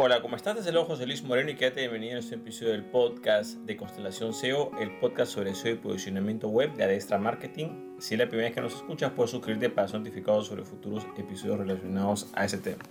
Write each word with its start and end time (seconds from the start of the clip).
Hola, 0.00 0.22
¿cómo 0.22 0.36
estás? 0.36 0.54
Desde 0.54 0.70
luego 0.70 0.86
José 0.86 1.06
Luis 1.06 1.24
Moreno 1.24 1.50
y 1.50 1.56
quédate 1.56 1.80
bienvenido 1.80 2.14
a 2.14 2.20
este 2.20 2.36
episodio 2.36 2.70
del 2.70 2.84
podcast 2.84 3.56
de 3.62 3.76
Constelación 3.76 4.32
SEO, 4.32 4.70
el 4.78 4.96
podcast 5.00 5.32
sobre 5.32 5.56
SEO 5.56 5.72
y 5.72 5.78
posicionamiento 5.78 6.46
web 6.48 6.72
de 6.74 6.84
Adestra 6.84 7.18
Marketing. 7.18 7.96
Si 7.98 8.14
es 8.14 8.20
la 8.20 8.28
primera 8.28 8.48
vez 8.48 8.54
que 8.54 8.60
nos 8.60 8.76
escuchas, 8.76 9.10
puedes 9.10 9.32
suscribirte 9.32 9.70
para 9.70 9.88
ser 9.88 9.98
notificado 9.98 10.40
sobre 10.42 10.62
futuros 10.62 11.04
episodios 11.16 11.58
relacionados 11.58 12.28
a 12.34 12.44
ese 12.44 12.58
tema. 12.58 12.84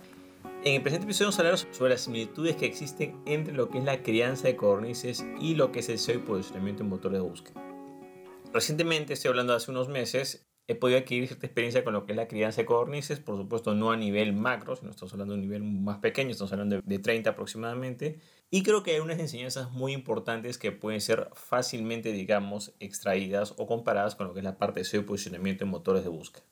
En 0.62 0.74
el 0.74 0.82
presente 0.82 1.06
episodio 1.06 1.28
vamos 1.28 1.38
a 1.38 1.42
hablar 1.44 1.74
sobre 1.74 1.92
las 1.92 2.02
similitudes 2.02 2.56
que 2.56 2.66
existen 2.66 3.18
entre 3.24 3.54
lo 3.54 3.70
que 3.70 3.78
es 3.78 3.84
la 3.84 4.02
crianza 4.02 4.46
de 4.46 4.56
codornices 4.56 5.24
y 5.40 5.54
lo 5.54 5.72
que 5.72 5.78
es 5.78 5.88
el 5.88 5.98
SEO 5.98 6.16
y 6.16 6.18
posicionamiento 6.18 6.82
en 6.82 6.90
motores 6.90 7.22
de 7.22 7.26
búsqueda. 7.26 7.64
Recientemente, 8.52 9.14
estoy 9.14 9.30
hablando 9.30 9.54
de 9.54 9.56
hace 9.56 9.70
unos 9.70 9.88
meses, 9.88 10.46
he 10.68 10.74
podido 10.74 10.98
adquirir 10.98 11.26
cierta 11.26 11.46
experiencia 11.46 11.82
con 11.82 11.94
lo 11.94 12.04
que 12.04 12.12
es 12.12 12.16
la 12.16 12.28
crianza 12.28 12.60
de 12.60 12.66
codornices, 12.66 13.20
por 13.20 13.38
supuesto 13.38 13.74
no 13.74 13.90
a 13.90 13.96
nivel 13.96 14.34
macro, 14.34 14.76
sino 14.76 14.90
estamos 14.90 15.14
hablando 15.14 15.32
de 15.32 15.40
un 15.40 15.48
nivel 15.48 15.62
más 15.62 15.98
pequeño, 15.98 16.30
estamos 16.30 16.52
hablando 16.52 16.82
de 16.84 16.98
30 16.98 17.30
aproximadamente, 17.30 18.20
y 18.50 18.62
creo 18.62 18.82
que 18.82 18.92
hay 18.92 19.00
unas 19.00 19.18
enseñanzas 19.18 19.70
muy 19.70 19.92
importantes 19.92 20.58
que 20.58 20.70
pueden 20.70 21.00
ser 21.00 21.30
fácilmente, 21.32 22.12
digamos, 22.12 22.74
extraídas 22.80 23.54
o 23.56 23.66
comparadas 23.66 24.14
con 24.14 24.26
lo 24.26 24.34
que 24.34 24.40
es 24.40 24.44
la 24.44 24.58
parte 24.58 24.80
de 24.80 24.84
SEO 24.84 25.00
y 25.00 25.04
posicionamiento 25.04 25.64
en 25.64 25.70
motores 25.70 26.04
de 26.04 26.10
búsqueda. 26.10 26.44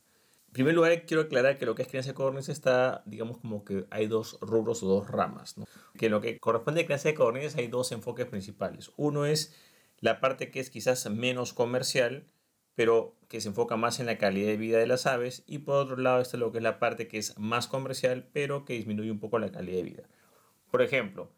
En 0.46 0.52
primer 0.54 0.74
lugar, 0.74 1.04
quiero 1.04 1.24
aclarar 1.24 1.58
que 1.58 1.66
lo 1.66 1.74
que 1.74 1.82
es 1.82 1.88
crianza 1.88 2.10
de 2.10 2.14
codornices 2.14 2.56
está, 2.56 3.02
digamos, 3.04 3.36
como 3.36 3.66
que 3.66 3.84
hay 3.90 4.06
dos 4.06 4.38
rubros 4.40 4.82
o 4.82 4.86
dos 4.86 5.08
ramas, 5.08 5.58
¿no? 5.58 5.66
Que 5.98 6.08
lo 6.08 6.22
que 6.22 6.38
corresponde 6.38 6.80
a 6.80 6.84
crianza 6.86 7.10
de 7.10 7.14
codornices 7.14 7.56
hay 7.56 7.66
dos 7.66 7.92
enfoques 7.92 8.24
principales. 8.24 8.90
Uno 8.96 9.26
es 9.26 9.54
la 10.00 10.20
parte 10.20 10.50
que 10.50 10.60
es 10.60 10.70
quizás 10.70 11.10
menos 11.10 11.52
comercial, 11.52 12.24
pero 12.76 13.16
que 13.28 13.40
se 13.40 13.48
enfoca 13.48 13.76
más 13.76 13.98
en 13.98 14.06
la 14.06 14.18
calidad 14.18 14.46
de 14.46 14.56
vida 14.56 14.78
de 14.78 14.86
las 14.86 15.06
aves 15.06 15.42
y 15.46 15.58
por 15.58 15.76
otro 15.76 15.96
lado 15.96 16.20
está 16.20 16.36
lo 16.36 16.52
que 16.52 16.58
es 16.58 16.62
la 16.62 16.78
parte 16.78 17.08
que 17.08 17.18
es 17.18 17.36
más 17.38 17.66
comercial 17.66 18.28
pero 18.32 18.64
que 18.64 18.74
disminuye 18.74 19.10
un 19.10 19.18
poco 19.18 19.40
la 19.40 19.50
calidad 19.50 19.78
de 19.78 19.82
vida. 19.82 20.02
Por 20.70 20.82
ejemplo, 20.82 21.30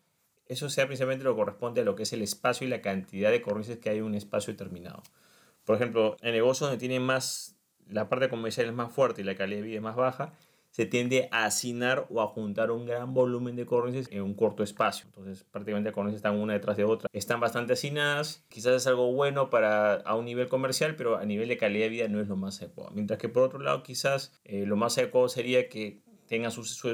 eso 0.47 0.69
sea 0.69 0.87
principalmente 0.87 1.25
lo 1.25 1.35
que 1.35 1.41
corresponde 1.41 1.81
a 1.81 1.85
lo 1.85 1.95
que 1.95 2.03
es 2.03 2.13
el 2.13 2.23
espacio 2.23 2.67
y 2.67 2.71
la 2.71 2.83
cantidad 2.83 3.31
de 3.31 3.41
cornices 3.41 3.79
que 3.79 3.89
hay 3.89 3.99
en 3.99 4.05
un 4.05 4.15
espacio 4.15 4.53
determinado. 4.53 5.03
Por 5.65 5.77
ejemplo, 5.77 6.17
en 6.23 6.33
negocios 6.33 6.71
donde 6.71 6.79
tiene 6.79 7.01
más, 7.01 7.57
la 7.89 8.09
parte 8.09 8.29
comercial 8.29 8.67
es 8.67 8.73
más 8.73 8.93
fuerte 8.93 9.21
y 9.21 9.25
la 9.25 9.35
calidad 9.35 9.61
de 9.61 9.67
vida 9.67 9.77
es 9.77 9.83
más 9.83 9.97
baja, 9.97 10.33
se 10.71 10.87
tiende 10.87 11.29
a 11.33 11.45
hacinar 11.45 12.07
o 12.11 12.21
a 12.21 12.27
juntar 12.27 12.71
un 12.71 12.87
gran 12.87 13.15
volumen 13.15 13.57
de 13.57 13.67
córnices 13.67 14.09
en 14.13 14.23
un 14.23 14.35
corto 14.35 14.63
espacio. 14.63 15.07
Entonces, 15.07 15.45
prácticamente 15.45 15.89
las 15.89 15.95
córnices 15.95 16.19
están 16.19 16.37
una 16.37 16.53
detrás 16.53 16.77
de 16.77 16.85
otra. 16.85 17.09
Están 17.13 17.41
bastante 17.41 17.73
hacinadas. 17.73 18.45
Quizás 18.49 18.75
es 18.75 18.87
algo 18.87 19.13
bueno 19.13 19.51
para 19.51 19.95
a 19.95 20.15
un 20.15 20.25
nivel 20.25 20.49
comercial, 20.49 20.95
pero 20.97 21.17
a 21.17 21.25
nivel 21.25 21.49
de 21.49 21.57
calidad 21.57 21.87
de 21.87 21.91
vida 21.91 22.09
no 22.09 22.21
es 22.21 22.29
lo 22.29 22.37
más 22.37 22.63
adecuado. 22.63 22.91
Mientras 22.95 23.19
que 23.19 23.29
por 23.29 23.43
otro 23.43 23.59
lado, 23.59 23.83
quizás 23.83 24.33
eh, 24.45 24.67
lo 24.67 24.77
más 24.77 24.97
adecuado 24.99 25.29
sería 25.29 25.69
que 25.69 26.03
tengan 26.27 26.53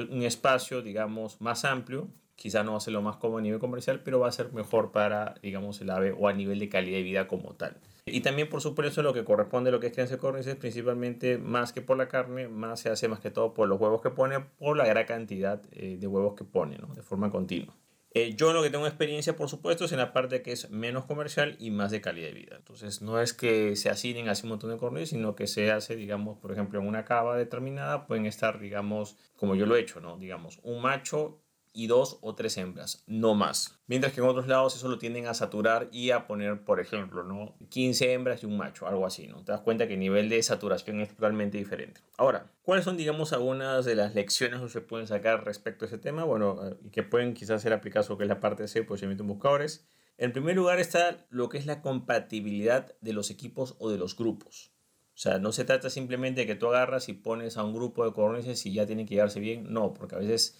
un 0.09 0.23
espacio, 0.23 0.81
digamos, 0.81 1.41
más 1.41 1.65
amplio. 1.65 2.09
Quizás 2.35 2.65
no 2.65 2.71
va 2.71 2.77
a 2.77 2.81
ser 2.81 2.93
lo 2.93 3.01
más 3.01 3.17
cómodo 3.17 3.39
a 3.39 3.41
nivel 3.41 3.59
comercial, 3.59 4.01
pero 4.03 4.19
va 4.19 4.27
a 4.27 4.31
ser 4.31 4.51
mejor 4.51 4.91
para, 4.91 5.35
digamos, 5.41 5.79
el 5.81 5.89
ave 5.89 6.13
o 6.17 6.27
a 6.27 6.33
nivel 6.33 6.59
de 6.59 6.69
calidad 6.69 6.97
de 6.97 7.03
vida 7.03 7.27
como 7.27 7.53
tal. 7.53 7.77
Y 8.07 8.21
también, 8.21 8.49
por 8.49 8.61
supuesto, 8.61 9.01
lo 9.01 9.13
que 9.13 9.23
corresponde 9.23 9.69
a 9.69 9.71
lo 9.71 9.79
que 9.79 9.87
es 9.87 9.93
crianza 9.93 10.13
de 10.15 10.19
codornices, 10.19 10.55
principalmente 10.55 11.39
más 11.39 11.73
que 11.73 11.81
por 11.81 11.97
la 11.97 12.07
carne, 12.07 12.47
más 12.47 12.79
se 12.81 12.89
hace 12.89 13.07
más 13.07 13.19
que 13.19 13.31
todo 13.31 13.55
por 13.55 13.67
los 13.67 13.81
huevos 13.81 14.01
que 14.01 14.11
pone, 14.11 14.39
por 14.39 14.77
la 14.77 14.85
gran 14.85 15.05
cantidad 15.05 15.59
eh, 15.71 15.97
de 15.99 16.05
huevos 16.05 16.35
que 16.35 16.43
pone, 16.43 16.77
¿no? 16.77 16.93
de 16.93 17.01
forma 17.01 17.31
continua. 17.31 17.75
Eh, 18.11 18.35
yo 18.35 18.53
lo 18.53 18.61
que 18.61 18.69
tengo 18.69 18.85
experiencia, 18.85 19.35
por 19.35 19.49
supuesto, 19.49 19.85
es 19.85 19.91
en 19.91 19.97
la 19.97 20.13
parte 20.13 20.43
que 20.43 20.51
es 20.51 20.69
menos 20.69 21.05
comercial 21.05 21.57
y 21.59 21.71
más 21.71 21.89
de 21.89 21.99
calidad 21.99 22.27
de 22.27 22.33
vida. 22.35 22.55
Entonces, 22.57 23.01
no 23.01 23.19
es 23.19 23.33
que 23.33 23.75
se 23.75 23.89
asignen 23.89 24.29
así 24.29 24.43
un 24.43 24.49
montón 24.49 24.69
de 24.69 24.77
codornices, 24.77 25.09
sino 25.09 25.35
que 25.35 25.47
se 25.47 25.71
hace, 25.71 25.95
digamos, 25.95 26.37
por 26.37 26.51
ejemplo, 26.51 26.79
en 26.79 26.87
una 26.87 27.05
cava 27.05 27.35
determinada, 27.35 28.05
pueden 28.05 28.27
estar, 28.27 28.59
digamos, 28.59 29.17
como 29.35 29.55
yo 29.55 29.65
lo 29.65 29.75
he 29.75 29.81
hecho, 29.81 29.99
¿no? 29.99 30.17
Digamos, 30.17 30.59
un 30.61 30.81
macho 30.81 31.41
y 31.75 31.87
dos 31.87 32.19
o 32.21 32.33
tres 32.33 32.57
hembras, 32.57 33.03
no 33.05 33.35
más. 33.35 33.77
Mientras 33.85 34.13
que 34.13 34.21
en 34.21 34.27
otros 34.27 34.47
lados 34.47 34.75
eso 34.75 34.87
lo 34.87 34.97
tienden 34.97 35.27
a 35.27 35.33
saturar 35.33 35.89
y 35.91 36.11
a 36.11 36.25
poner, 36.25 36.63
por 36.63 36.79
ejemplo, 36.79 37.23
¿no? 37.23 37.55
15 37.69 38.13
hembras 38.13 38.41
y 38.41 38.45
un 38.45 38.57
macho, 38.57 38.87
algo 38.87 39.05
así, 39.05 39.27
¿no? 39.27 39.43
Te 39.43 39.51
das 39.51 39.61
cuenta 39.61 39.87
que 39.87 39.93
el 39.93 39.99
nivel 39.99 40.29
de 40.29 40.41
saturación 40.41 41.01
es 41.01 41.09
totalmente 41.09 41.57
diferente. 41.57 42.01
Ahora, 42.17 42.51
¿cuáles 42.63 42.85
son, 42.85 42.95
digamos, 42.95 43.33
algunas 43.33 43.83
de 43.85 43.95
las 43.95 44.15
lecciones 44.15 44.61
que 44.61 44.69
se 44.69 44.81
pueden 44.81 45.05
sacar 45.05 45.43
respecto 45.43 45.85
a 45.85 45.87
ese 45.89 45.97
tema? 45.97 46.23
Bueno, 46.23 46.65
eh, 46.65 46.77
y 46.85 46.89
que 46.89 47.03
pueden 47.03 47.33
quizás 47.33 47.61
ser 47.61 47.73
aplicadas 47.73 48.09
lo 48.09 48.17
que 48.17 48.23
es 48.23 48.29
la 48.29 48.39
parte 48.39 48.63
de 48.63 48.83
posicionamiento 48.83 49.23
en 49.23 49.27
buscadores. 49.27 49.85
En 50.17 50.31
primer 50.31 50.55
lugar 50.55 50.79
está 50.79 51.27
lo 51.29 51.49
que 51.49 51.57
es 51.57 51.65
la 51.65 51.81
compatibilidad 51.81 52.95
de 53.01 53.11
los 53.11 53.29
equipos 53.29 53.75
o 53.79 53.89
de 53.89 53.97
los 53.97 54.15
grupos. 54.15 54.71
O 55.15 55.17
sea, 55.17 55.39
no 55.39 55.51
se 55.51 55.63
trata 55.63 55.89
simplemente 55.89 56.41
de 56.41 56.47
que 56.47 56.55
tú 56.55 56.67
agarras 56.67 57.07
y 57.07 57.13
pones 57.13 57.57
a 57.57 57.63
un 57.63 57.73
grupo 57.73 58.05
de 58.05 58.11
codornices 58.11 58.65
y 58.65 58.73
ya 58.73 58.85
tienen 58.85 59.05
que 59.05 59.15
llevarse 59.15 59.39
bien. 59.39 59.71
No, 59.71 59.93
porque 59.93 60.15
a 60.15 60.19
veces 60.19 60.57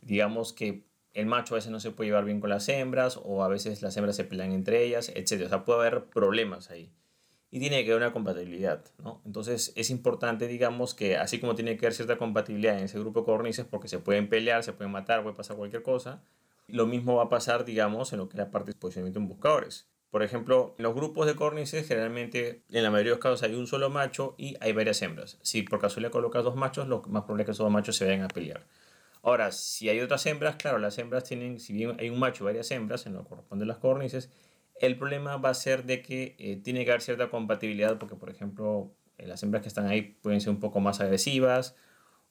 digamos 0.00 0.52
que 0.52 0.84
el 1.12 1.26
macho 1.26 1.54
a 1.54 1.56
veces 1.56 1.70
no 1.70 1.80
se 1.80 1.90
puede 1.90 2.08
llevar 2.08 2.24
bien 2.24 2.40
con 2.40 2.50
las 2.50 2.68
hembras 2.68 3.18
o 3.22 3.42
a 3.42 3.48
veces 3.48 3.82
las 3.82 3.96
hembras 3.96 4.16
se 4.16 4.24
pelean 4.24 4.52
entre 4.52 4.84
ellas, 4.84 5.10
etc. 5.14 5.42
O 5.46 5.48
sea, 5.48 5.64
puede 5.64 5.80
haber 5.80 6.04
problemas 6.04 6.70
ahí. 6.70 6.92
Y 7.50 7.58
tiene 7.58 7.84
que 7.84 7.90
haber 7.90 8.04
una 8.04 8.12
compatibilidad, 8.12 8.84
¿no? 9.02 9.20
Entonces 9.26 9.72
es 9.74 9.90
importante, 9.90 10.46
digamos, 10.46 10.94
que 10.94 11.16
así 11.16 11.40
como 11.40 11.56
tiene 11.56 11.76
que 11.76 11.86
haber 11.86 11.94
cierta 11.94 12.16
compatibilidad 12.16 12.78
en 12.78 12.84
ese 12.84 13.00
grupo 13.00 13.20
de 13.20 13.26
cornices, 13.26 13.66
porque 13.68 13.88
se 13.88 13.98
pueden 13.98 14.28
pelear, 14.28 14.62
se 14.62 14.72
pueden 14.72 14.92
matar, 14.92 15.22
puede 15.24 15.34
pasar 15.34 15.56
cualquier 15.56 15.82
cosa, 15.82 16.22
lo 16.68 16.86
mismo 16.86 17.16
va 17.16 17.24
a 17.24 17.28
pasar, 17.28 17.64
digamos, 17.64 18.12
en 18.12 18.20
lo 18.20 18.28
que 18.28 18.36
es 18.36 18.38
la 18.38 18.52
parte 18.52 18.70
de 18.70 18.78
posicionamiento 18.78 19.18
en 19.18 19.26
buscadores. 19.26 19.88
Por 20.10 20.22
ejemplo, 20.22 20.74
en 20.76 20.84
los 20.84 20.94
grupos 20.94 21.26
de 21.26 21.36
córnices 21.36 21.86
generalmente 21.86 22.62
en 22.70 22.82
la 22.82 22.90
mayoría 22.90 23.10
de 23.10 23.16
los 23.16 23.22
casos 23.22 23.42
hay 23.44 23.54
un 23.54 23.66
solo 23.66 23.90
macho 23.90 24.34
y 24.38 24.56
hay 24.60 24.72
varias 24.72 25.00
hembras. 25.02 25.38
Si 25.42 25.62
por 25.62 25.80
casualidad 25.80 26.10
colocas 26.10 26.42
dos 26.42 26.56
machos, 26.56 26.88
lo 26.88 27.02
más 27.02 27.22
probable 27.22 27.42
es 27.42 27.46
que 27.46 27.52
esos 27.52 27.64
dos 27.64 27.72
machos 27.72 27.96
se 27.96 28.04
vayan 28.04 28.22
a 28.22 28.28
pelear. 28.28 28.66
Ahora, 29.22 29.52
si 29.52 29.88
hay 29.88 30.00
otras 30.00 30.24
hembras, 30.26 30.56
claro, 30.56 30.78
las 30.78 30.98
hembras 30.98 31.24
tienen, 31.24 31.60
si 31.60 31.72
bien 31.72 31.96
hay 31.98 32.10
un 32.10 32.18
macho 32.18 32.44
y 32.44 32.46
varias 32.46 32.70
hembras 32.70 33.06
en 33.06 33.14
lo 33.14 33.22
que 33.22 33.28
corresponde 33.30 33.64
a 33.64 33.68
las 33.68 33.78
córnices, 33.78 34.30
el 34.80 34.96
problema 34.96 35.36
va 35.36 35.50
a 35.50 35.54
ser 35.54 35.84
de 35.84 36.02
que 36.02 36.36
eh, 36.38 36.56
tiene 36.56 36.84
que 36.84 36.90
haber 36.90 37.02
cierta 37.02 37.28
compatibilidad 37.28 37.98
porque, 37.98 38.16
por 38.16 38.30
ejemplo, 38.30 38.92
eh, 39.18 39.26
las 39.26 39.42
hembras 39.42 39.62
que 39.62 39.68
están 39.68 39.86
ahí 39.86 40.02
pueden 40.22 40.40
ser 40.40 40.50
un 40.50 40.60
poco 40.60 40.80
más 40.80 41.00
agresivas 41.00 41.76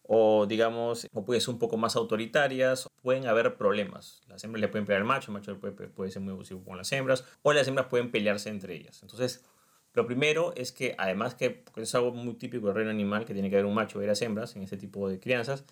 o, 0.02 0.48
digamos, 0.48 1.08
o 1.14 1.24
pueden 1.24 1.42
ser 1.42 1.54
un 1.54 1.60
poco 1.60 1.78
más 1.78 1.96
autoritarias, 1.96 2.90
pueden 3.04 3.28
haber 3.28 3.56
problemas. 3.58 4.22
Las 4.28 4.44
hembras 4.44 4.62
le 4.62 4.68
pueden 4.68 4.86
pelear 4.88 5.02
al 5.02 5.08
macho, 5.08 5.32
el 5.32 5.38
macho 5.38 5.60
puede, 5.60 5.74
puede 5.74 6.10
ser 6.10 6.24
muy 6.24 6.34
abusivo 6.34 6.64
con 6.64 6.78
las 6.78 6.92
hembras 6.92 7.24
o 7.44 7.54
las 7.54 7.68
hembras 7.68 7.88
pueden 7.88 8.10
pelearse 8.10 8.50
entre 8.50 8.76
ellas. 8.76 9.04
Entonces, 9.04 9.46
lo 9.94 10.08
primero 10.08 10.54
es 10.56 10.72
que, 10.72 10.96
además 10.98 11.36
que 11.36 11.64
es 11.76 11.94
algo 11.94 12.12
muy 12.12 12.34
típico 12.36 12.68
del 12.68 12.76
reino 12.76 12.92
animal, 12.92 13.26
que 13.26 13.34
tiene 13.34 13.52
que 13.52 13.58
haber 13.58 13.66
un 13.66 13.76
macho 13.76 14.00
y 14.00 14.02
varias 14.02 14.22
hembras 14.24 14.56
en 14.56 14.64
este 14.64 14.78
tipo 14.78 15.08
de 15.10 15.20
crianzas, 15.20 15.66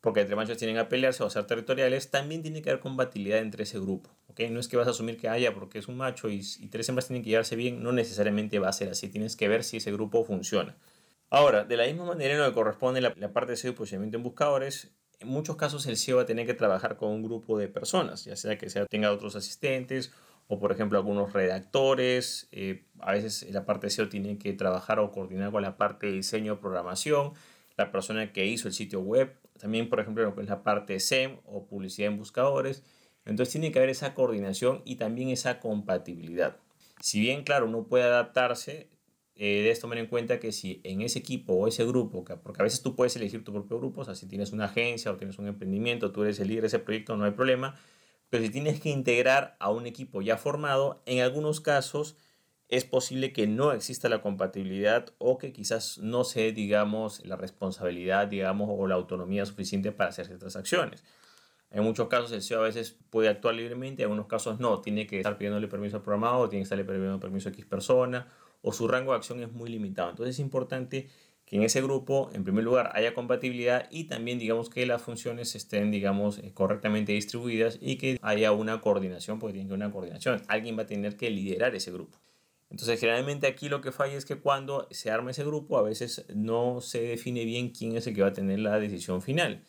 porque 0.00 0.20
entre 0.20 0.36
machos 0.36 0.58
tienen 0.58 0.78
a 0.78 0.88
pelearse 0.88 1.22
o 1.22 1.30
ser 1.30 1.46
territoriales, 1.46 2.10
también 2.10 2.42
tiene 2.42 2.62
que 2.62 2.70
haber 2.70 2.80
compatibilidad 2.80 3.38
entre 3.38 3.64
ese 3.64 3.78
grupo. 3.78 4.10
¿okay? 4.28 4.50
No 4.50 4.60
es 4.60 4.68
que 4.68 4.76
vas 4.76 4.86
a 4.86 4.90
asumir 4.90 5.16
que 5.16 5.28
haya 5.28 5.52
porque 5.54 5.78
es 5.78 5.88
un 5.88 5.96
macho 5.96 6.28
y, 6.28 6.42
tres 6.70 6.88
hembras 6.88 7.08
tienen 7.08 7.22
que 7.22 7.30
llevarse 7.30 7.56
bien, 7.56 7.82
no 7.82 7.92
necesariamente 7.92 8.58
va 8.58 8.68
a 8.68 8.72
ser 8.72 8.90
así. 8.90 9.08
Tienes 9.08 9.36
que 9.36 9.48
ver 9.48 9.64
si 9.64 9.78
ese 9.78 9.92
grupo 9.92 10.24
funciona. 10.24 10.76
Ahora, 11.30 11.64
de 11.64 11.76
la 11.76 11.86
misma 11.86 12.04
manera 12.04 12.34
en 12.34 12.40
lo 12.40 12.46
que 12.46 12.54
corresponde 12.54 13.00
la, 13.00 13.12
la 13.16 13.32
parte 13.32 13.52
de 13.52 13.56
SEO 13.56 13.72
y 13.72 13.74
posicionamiento 13.74 14.16
en 14.16 14.22
buscadores, 14.22 14.92
en 15.20 15.28
muchos 15.28 15.56
casos 15.56 15.86
el 15.86 15.96
SEO 15.96 16.16
va 16.16 16.22
a 16.22 16.26
tener 16.26 16.46
que 16.46 16.54
trabajar 16.54 16.96
con 16.96 17.10
un 17.10 17.22
grupo 17.22 17.58
de 17.58 17.68
personas, 17.68 18.24
ya 18.24 18.36
sea 18.36 18.56
que 18.56 18.70
sea, 18.70 18.86
tenga 18.86 19.12
otros 19.12 19.36
asistentes 19.36 20.12
o 20.46 20.58
por 20.58 20.72
ejemplo 20.72 20.98
algunos 20.98 21.32
redactores. 21.32 22.48
Eh, 22.52 22.84
a 23.00 23.12
veces 23.12 23.48
la 23.50 23.64
parte 23.64 23.86
de 23.86 23.90
SEO 23.90 24.08
tiene 24.08 24.38
que 24.38 24.52
trabajar 24.52 24.98
o 24.98 25.12
coordinar 25.12 25.52
con 25.52 25.62
la 25.62 25.76
parte 25.76 26.06
de 26.06 26.12
diseño 26.12 26.54
o 26.54 26.60
programación, 26.60 27.32
la 27.78 27.92
persona 27.92 28.32
que 28.32 28.44
hizo 28.46 28.68
el 28.68 28.74
sitio 28.74 29.00
web 29.00 29.38
también, 29.58 29.88
por 29.88 30.00
ejemplo, 30.00 30.24
lo 30.24 30.34
que 30.34 30.42
es 30.42 30.48
la 30.48 30.62
parte 30.62 31.00
SEM 31.00 31.38
o 31.46 31.66
publicidad 31.66 32.10
en 32.10 32.18
buscadores. 32.18 32.82
Entonces 33.24 33.52
tiene 33.52 33.72
que 33.72 33.78
haber 33.78 33.90
esa 33.90 34.14
coordinación 34.14 34.82
y 34.84 34.96
también 34.96 35.28
esa 35.28 35.60
compatibilidad. 35.60 36.56
Si 37.00 37.20
bien, 37.20 37.44
claro, 37.44 37.66
uno 37.66 37.86
puede 37.86 38.04
adaptarse, 38.04 38.88
eh, 39.34 39.62
debes 39.62 39.80
tomar 39.80 39.98
en 39.98 40.06
cuenta 40.06 40.40
que 40.40 40.50
si 40.50 40.80
en 40.84 41.02
ese 41.02 41.20
equipo 41.20 41.52
o 41.54 41.68
ese 41.68 41.84
grupo, 41.84 42.24
porque 42.24 42.62
a 42.62 42.64
veces 42.64 42.82
tú 42.82 42.96
puedes 42.96 43.14
elegir 43.16 43.44
tu 43.44 43.52
propio 43.52 43.78
grupo, 43.78 44.00
o 44.00 44.04
sea, 44.04 44.14
si 44.14 44.26
tienes 44.26 44.52
una 44.52 44.64
agencia 44.64 45.12
o 45.12 45.16
tienes 45.16 45.38
un 45.38 45.46
emprendimiento, 45.46 46.10
tú 46.10 46.22
eres 46.22 46.40
el 46.40 46.48
líder 46.48 46.62
de 46.62 46.66
ese 46.68 46.78
proyecto, 46.78 47.16
no 47.16 47.24
hay 47.24 47.32
problema. 47.32 47.78
Pero 48.30 48.44
si 48.44 48.50
tienes 48.50 48.80
que 48.80 48.90
integrar 48.90 49.56
a 49.60 49.70
un 49.70 49.86
equipo 49.86 50.22
ya 50.22 50.36
formado, 50.36 51.02
en 51.06 51.20
algunos 51.20 51.60
casos 51.60 52.16
es 52.68 52.84
posible 52.84 53.32
que 53.32 53.46
no 53.46 53.72
exista 53.72 54.08
la 54.08 54.20
compatibilidad 54.20 55.06
o 55.18 55.38
que 55.38 55.52
quizás 55.52 55.98
no 55.98 56.24
se 56.24 56.52
digamos, 56.52 57.24
la 57.24 57.36
responsabilidad, 57.36 58.28
digamos, 58.28 58.68
o 58.70 58.86
la 58.86 58.94
autonomía 58.94 59.46
suficiente 59.46 59.90
para 59.92 60.10
hacer 60.10 60.26
ciertas 60.26 60.54
acciones. 60.56 61.02
En 61.70 61.82
muchos 61.82 62.08
casos 62.08 62.32
el 62.32 62.42
CEO 62.42 62.60
a 62.60 62.64
veces 62.64 62.96
puede 63.10 63.28
actuar 63.28 63.54
libremente, 63.54 64.02
en 64.02 64.06
algunos 64.06 64.26
casos 64.26 64.58
no, 64.58 64.80
tiene 64.80 65.06
que 65.06 65.18
estar 65.18 65.36
pidiéndole 65.36 65.68
permiso 65.68 65.96
al 65.96 66.02
programador, 66.02 66.48
tiene 66.48 66.62
que 66.62 66.64
estarle 66.64 66.84
pidiendo 66.84 67.20
permiso 67.20 67.48
a 67.48 67.52
X 67.52 67.66
persona, 67.66 68.28
o 68.62 68.72
su 68.72 68.88
rango 68.88 69.12
de 69.12 69.18
acción 69.18 69.42
es 69.42 69.52
muy 69.52 69.70
limitado. 69.70 70.10
Entonces 70.10 70.36
es 70.36 70.40
importante 70.40 71.08
que 71.44 71.56
en 71.56 71.62
ese 71.62 71.80
grupo, 71.80 72.30
en 72.34 72.44
primer 72.44 72.64
lugar, 72.64 72.90
haya 72.94 73.14
compatibilidad 73.14 73.88
y 73.90 74.04
también, 74.04 74.38
digamos, 74.38 74.68
que 74.68 74.84
las 74.84 75.00
funciones 75.00 75.54
estén, 75.54 75.90
digamos, 75.90 76.38
eh, 76.38 76.52
correctamente 76.52 77.12
distribuidas 77.12 77.78
y 77.80 77.96
que 77.96 78.18
haya 78.20 78.52
una 78.52 78.80
coordinación, 78.82 79.38
porque 79.38 79.54
tiene 79.54 79.68
que 79.68 79.74
haber 79.74 79.86
una 79.86 79.92
coordinación. 79.92 80.42
Alguien 80.48 80.76
va 80.76 80.82
a 80.82 80.86
tener 80.86 81.16
que 81.16 81.30
liderar 81.30 81.74
ese 81.74 81.90
grupo. 81.90 82.18
Entonces, 82.70 83.00
generalmente 83.00 83.46
aquí 83.46 83.68
lo 83.68 83.80
que 83.80 83.92
falla 83.92 84.14
es 84.14 84.24
que 84.24 84.36
cuando 84.38 84.86
se 84.90 85.10
arma 85.10 85.30
ese 85.30 85.44
grupo, 85.44 85.78
a 85.78 85.82
veces 85.82 86.26
no 86.34 86.80
se 86.80 87.00
define 87.02 87.44
bien 87.44 87.70
quién 87.70 87.96
es 87.96 88.06
el 88.06 88.14
que 88.14 88.22
va 88.22 88.28
a 88.28 88.32
tener 88.32 88.58
la 88.58 88.78
decisión 88.78 89.22
final. 89.22 89.64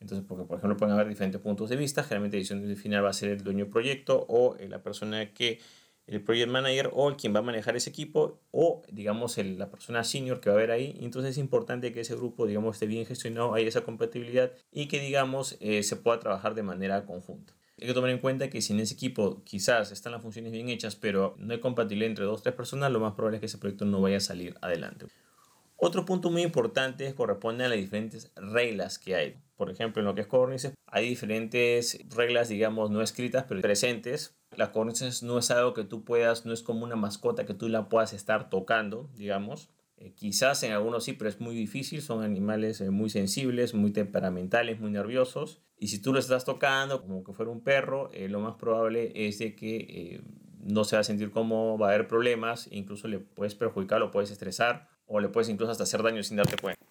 Entonces, 0.00 0.26
porque 0.28 0.44
por 0.44 0.58
ejemplo 0.58 0.76
pueden 0.76 0.94
haber 0.94 1.08
diferentes 1.08 1.40
puntos 1.40 1.70
de 1.70 1.76
vista, 1.76 2.02
generalmente 2.02 2.36
la 2.36 2.40
decisión 2.40 2.76
final 2.76 3.04
va 3.04 3.10
a 3.10 3.14
ser 3.14 3.30
el 3.30 3.42
dueño 3.42 3.64
del 3.64 3.72
proyecto 3.72 4.26
o 4.28 4.56
la 4.68 4.82
persona 4.82 5.32
que 5.32 5.58
el 6.06 6.22
project 6.22 6.50
manager 6.50 6.90
o 6.92 7.08
el 7.08 7.16
quien 7.16 7.34
va 7.34 7.40
a 7.40 7.42
manejar 7.42 7.76
ese 7.76 7.90
equipo 7.90 8.40
o 8.52 8.82
digamos 8.90 9.38
el, 9.38 9.58
la 9.58 9.70
persona 9.70 10.04
senior 10.04 10.40
que 10.40 10.50
va 10.50 10.56
a 10.56 10.58
haber 10.58 10.70
ahí. 10.70 10.96
Entonces 11.00 11.32
es 11.32 11.38
importante 11.38 11.92
que 11.92 12.00
ese 12.00 12.14
grupo 12.14 12.46
digamos 12.46 12.76
esté 12.76 12.86
bien 12.86 13.06
gestionado, 13.06 13.54
haya 13.54 13.68
esa 13.68 13.82
compatibilidad 13.82 14.52
y 14.70 14.86
que 14.86 15.00
digamos 15.00 15.56
eh, 15.60 15.82
se 15.82 15.96
pueda 15.96 16.20
trabajar 16.20 16.54
de 16.54 16.62
manera 16.62 17.04
conjunta. 17.06 17.55
Hay 17.78 17.86
que 17.86 17.94
tomar 17.94 18.10
en 18.10 18.18
cuenta 18.18 18.48
que 18.48 18.62
si 18.62 18.72
en 18.72 18.80
ese 18.80 18.94
equipo 18.94 19.42
quizás 19.44 19.92
están 19.92 20.12
las 20.12 20.22
funciones 20.22 20.50
bien 20.50 20.70
hechas, 20.70 20.96
pero 20.96 21.34
no 21.38 21.52
hay 21.52 21.60
compatibilidad 21.60 22.08
entre 22.08 22.24
dos 22.24 22.40
o 22.40 22.42
tres 22.42 22.54
personas, 22.54 22.90
lo 22.90 23.00
más 23.00 23.12
probable 23.12 23.36
es 23.36 23.40
que 23.40 23.46
ese 23.46 23.58
proyecto 23.58 23.84
no 23.84 24.00
vaya 24.00 24.16
a 24.16 24.20
salir 24.20 24.56
adelante. 24.62 25.06
Otro 25.76 26.06
punto 26.06 26.30
muy 26.30 26.42
importante 26.42 27.14
corresponde 27.14 27.64
a 27.66 27.68
las 27.68 27.76
diferentes 27.76 28.32
reglas 28.34 28.98
que 28.98 29.14
hay. 29.14 29.36
Por 29.56 29.70
ejemplo, 29.70 30.00
en 30.00 30.06
lo 30.06 30.14
que 30.14 30.22
es 30.22 30.26
cornices, 30.26 30.72
hay 30.86 31.06
diferentes 31.06 31.98
reglas, 32.08 32.48
digamos, 32.48 32.90
no 32.90 33.02
escritas, 33.02 33.44
pero 33.46 33.60
presentes 33.60 34.34
las 34.56 34.70
cornices 34.70 35.22
no 35.22 35.38
es 35.38 35.50
algo 35.50 35.74
que 35.74 35.84
tú 35.84 36.02
puedas, 36.02 36.46
no 36.46 36.52
es 36.52 36.62
como 36.62 36.84
una 36.84 36.96
mascota 36.96 37.44
que 37.44 37.54
tú 37.54 37.68
la 37.68 37.88
puedas 37.88 38.12
estar 38.14 38.48
tocando, 38.48 39.10
digamos. 39.14 39.68
Eh, 39.98 40.12
quizás 40.14 40.62
en 40.62 40.72
algunos 40.72 41.04
sí, 41.04 41.14
pero 41.14 41.28
es 41.28 41.40
muy 41.40 41.54
difícil. 41.54 42.02
Son 42.02 42.22
animales 42.22 42.80
eh, 42.80 42.90
muy 42.90 43.10
sensibles, 43.10 43.74
muy 43.74 43.92
temperamentales, 43.92 44.80
muy 44.80 44.90
nerviosos. 44.90 45.62
Y 45.78 45.88
si 45.88 46.00
tú 46.00 46.12
lo 46.12 46.18
estás 46.18 46.44
tocando 46.44 47.02
como 47.02 47.24
que 47.24 47.32
fuera 47.32 47.50
un 47.50 47.62
perro, 47.62 48.10
eh, 48.12 48.28
lo 48.28 48.40
más 48.40 48.54
probable 48.56 49.12
es 49.14 49.38
de 49.38 49.54
que 49.54 50.22
no 50.60 50.84
se 50.84 50.96
va 50.96 51.00
a 51.00 51.04
sentir 51.04 51.30
como 51.30 51.78
va 51.78 51.88
a 51.88 51.94
haber 51.94 52.08
problemas. 52.08 52.68
Incluso 52.70 53.08
le 53.08 53.18
puedes 53.18 53.54
perjudicar, 53.54 54.00
lo 54.00 54.10
puedes 54.10 54.30
estresar 54.30 54.88
o 55.06 55.20
le 55.20 55.28
puedes 55.28 55.48
incluso 55.48 55.72
hasta 55.72 55.84
hacer 55.84 56.02
daño 56.02 56.22
sin 56.22 56.36
darte 56.36 56.56
cuenta. 56.56 56.84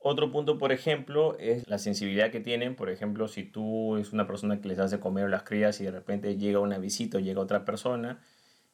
Otro 0.00 0.30
punto, 0.30 0.58
por 0.58 0.70
ejemplo, 0.70 1.36
es 1.38 1.68
la 1.68 1.78
sensibilidad 1.78 2.30
que 2.30 2.40
tienen. 2.40 2.76
Por 2.76 2.88
ejemplo, 2.88 3.26
si 3.26 3.42
tú 3.42 3.96
es 3.96 4.12
una 4.12 4.26
persona 4.26 4.60
que 4.60 4.68
les 4.68 4.78
hace 4.78 5.00
comer 5.00 5.28
las 5.28 5.42
crías 5.42 5.80
y 5.80 5.84
de 5.84 5.90
repente 5.90 6.36
llega 6.36 6.60
una 6.60 6.78
visita 6.78 7.18
o 7.18 7.20
llega 7.20 7.40
otra 7.40 7.64
persona, 7.64 8.20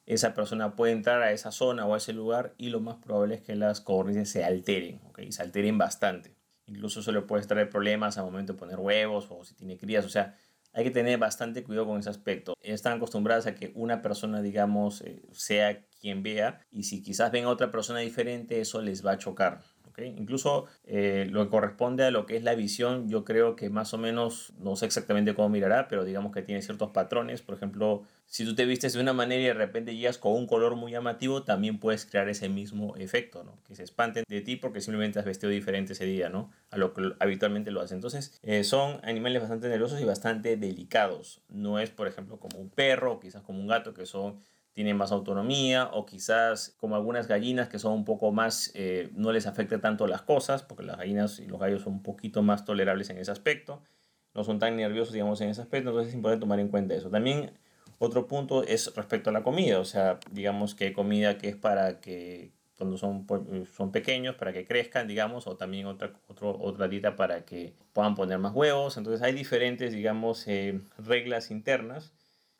esa 0.05 0.33
persona 0.33 0.75
puede 0.75 0.93
entrar 0.93 1.21
a 1.21 1.31
esa 1.31 1.51
zona 1.51 1.85
o 1.85 1.93
a 1.93 1.97
ese 1.97 2.13
lugar 2.13 2.53
y 2.57 2.69
lo 2.69 2.79
más 2.79 2.97
probable 2.97 3.35
es 3.35 3.41
que 3.41 3.55
las 3.55 3.81
codornices 3.81 4.29
se 4.29 4.43
alteren, 4.43 5.01
¿okay? 5.05 5.31
se 5.31 5.41
alteren 5.41 5.77
bastante. 5.77 6.35
Incluso 6.67 6.99
eso 6.99 7.11
le 7.11 7.21
puede 7.21 7.45
traer 7.45 7.69
problemas 7.69 8.17
al 8.17 8.25
momento 8.25 8.53
de 8.53 8.59
poner 8.59 8.79
huevos 8.79 9.27
o 9.29 9.43
si 9.43 9.55
tiene 9.55 9.77
crías. 9.77 10.05
O 10.05 10.09
sea, 10.09 10.35
hay 10.73 10.83
que 10.83 10.91
tener 10.91 11.17
bastante 11.17 11.63
cuidado 11.63 11.87
con 11.87 11.99
ese 11.99 12.09
aspecto. 12.09 12.53
Están 12.61 12.97
acostumbradas 12.97 13.47
a 13.47 13.55
que 13.55 13.71
una 13.75 14.01
persona, 14.01 14.41
digamos, 14.41 15.01
eh, 15.01 15.21
sea 15.31 15.85
quien 16.01 16.21
vea 16.21 16.61
y 16.69 16.83
si 16.83 17.01
quizás 17.01 17.31
ven 17.31 17.45
a 17.45 17.49
otra 17.49 17.71
persona 17.71 17.99
diferente, 17.99 18.59
eso 18.59 18.81
les 18.81 19.05
va 19.05 19.13
a 19.13 19.17
chocar. 19.17 19.63
Incluso 20.03 20.65
eh, 20.85 21.27
lo 21.29 21.43
que 21.43 21.49
corresponde 21.49 22.03
a 22.03 22.11
lo 22.11 22.25
que 22.25 22.37
es 22.37 22.43
la 22.43 22.55
visión, 22.55 23.07
yo 23.09 23.23
creo 23.23 23.55
que 23.55 23.69
más 23.69 23.93
o 23.93 23.97
menos, 23.97 24.53
no 24.59 24.75
sé 24.75 24.85
exactamente 24.85 25.33
cómo 25.33 25.49
mirará, 25.49 25.87
pero 25.87 26.03
digamos 26.03 26.33
que 26.33 26.41
tiene 26.41 26.61
ciertos 26.61 26.91
patrones. 26.91 27.41
Por 27.41 27.55
ejemplo, 27.55 28.03
si 28.25 28.43
tú 28.43 28.55
te 28.55 28.65
vistes 28.65 28.93
de 28.93 29.01
una 29.01 29.13
manera 29.13 29.41
y 29.41 29.45
de 29.45 29.53
repente 29.53 29.95
llegas 29.95 30.17
con 30.17 30.33
un 30.33 30.47
color 30.47 30.75
muy 30.75 30.91
llamativo, 30.91 31.43
también 31.43 31.79
puedes 31.79 32.05
crear 32.05 32.27
ese 32.27 32.49
mismo 32.49 32.95
efecto, 32.97 33.43
¿no? 33.43 33.57
Que 33.67 33.75
se 33.75 33.83
espanten 33.83 34.23
de 34.27 34.41
ti 34.41 34.55
porque 34.55 34.81
simplemente 34.81 35.19
has 35.19 35.25
vestido 35.25 35.51
diferente 35.51 35.93
ese 35.93 36.05
día, 36.05 36.29
¿no? 36.29 36.51
A 36.71 36.77
lo 36.77 36.93
que 36.93 37.13
habitualmente 37.19 37.71
lo 37.71 37.81
hacen. 37.81 37.97
Entonces, 37.97 38.39
eh, 38.43 38.63
son 38.63 38.99
animales 39.03 39.41
bastante 39.41 39.69
nerviosos 39.69 40.01
y 40.01 40.05
bastante 40.05 40.57
delicados. 40.57 41.41
No 41.49 41.79
es, 41.79 41.89
por 41.91 42.07
ejemplo, 42.07 42.39
como 42.39 42.59
un 42.59 42.69
perro 42.69 43.13
o 43.13 43.19
quizás 43.19 43.43
como 43.43 43.59
un 43.59 43.67
gato 43.67 43.93
que 43.93 44.05
son 44.05 44.39
tienen 44.75 44.97
más 44.97 45.13
autonomía 45.13 45.89
o 45.93 46.05
quizás 46.05 46.75
como 46.77 46.97
algunas 46.97 47.29
gallinas 47.29 47.69
que 47.69 47.79
son 47.79 47.93
un 47.93 48.03
poco 48.03 48.33
más, 48.33 48.71
eh, 48.75 49.09
no 49.13 49.31
les 49.31 49.47
afecta 49.47 49.79
tanto 49.79 50.05
las 50.05 50.21
cosas, 50.21 50.63
porque 50.63 50.83
las 50.83 50.97
gallinas 50.97 51.39
y 51.39 51.47
los 51.47 51.61
gallos 51.61 51.83
son 51.83 51.93
un 51.93 52.03
poquito 52.03 52.43
más 52.43 52.65
tolerables 52.65 53.09
en 53.09 53.17
ese 53.17 53.31
aspecto, 53.31 53.81
no 54.33 54.43
son 54.43 54.59
tan 54.59 54.75
nerviosos, 54.75 55.13
digamos, 55.13 55.39
en 55.39 55.49
ese 55.49 55.61
aspecto, 55.61 55.91
entonces 55.91 56.09
es 56.09 56.15
importante 56.15 56.41
tomar 56.41 56.59
en 56.59 56.67
cuenta 56.67 56.93
eso. 56.93 57.09
También 57.09 57.53
otro 57.99 58.27
punto 58.27 58.63
es 58.63 58.93
respecto 58.97 59.29
a 59.29 59.33
la 59.33 59.43
comida, 59.43 59.79
o 59.79 59.85
sea, 59.85 60.19
digamos 60.31 60.75
que 60.75 60.87
hay 60.87 60.93
comida 60.93 61.37
que 61.37 61.47
es 61.47 61.55
para 61.55 62.01
que 62.01 62.51
cuando 62.77 62.97
son, 62.97 63.25
son 63.77 63.93
pequeños, 63.93 64.35
para 64.35 64.51
que 64.51 64.65
crezcan, 64.65 65.07
digamos, 65.07 65.47
o 65.47 65.55
también 65.55 65.85
otra, 65.85 66.11
otro, 66.27 66.59
otra 66.59 66.89
dieta 66.89 67.15
para 67.15 67.45
que 67.45 67.73
puedan 67.93 68.13
poner 68.13 68.39
más 68.39 68.53
huevos, 68.53 68.97
entonces 68.97 69.21
hay 69.21 69.31
diferentes, 69.31 69.93
digamos, 69.93 70.45
eh, 70.49 70.81
reglas 70.97 71.49
internas 71.49 72.11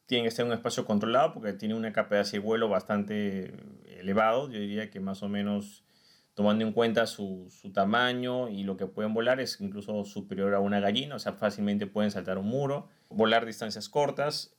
tiene 0.06 0.26
que 0.26 0.32
ser 0.32 0.46
un 0.46 0.54
espacio 0.54 0.86
controlado 0.86 1.34
porque 1.34 1.54
tiene 1.54 1.76
una 1.76 1.94
capacidad 1.94 2.32
de 2.32 2.40
vuelo 2.40 2.70
bastante 2.70 3.54
elevado. 4.00 4.50
Yo 4.50 4.60
diría 4.60 4.90
que 4.90 5.00
más 5.00 5.24
o 5.24 5.30
menos 5.30 5.84
tomando 6.36 6.66
en 6.66 6.74
cuenta 6.74 7.08
su, 7.08 7.48
su, 7.50 7.72
tamaño 7.72 8.50
y 8.50 8.64
lo 8.64 8.78
que 8.78 8.88
pueden 8.88 9.14
volar 9.14 9.40
es 9.40 9.60
incluso 9.62 10.04
superior 10.04 10.54
a 10.54 10.60
una 10.60 10.82
gallina, 10.82 11.16
o 11.16 11.20
sea, 11.20 11.32
fácilmente 11.34 11.88
pueden 11.88 12.12
saltar 12.12 12.38
un 12.38 12.48
muro, 12.48 12.90
volar 13.10 13.46
distancias 13.46 13.88
cortas, 13.88 14.58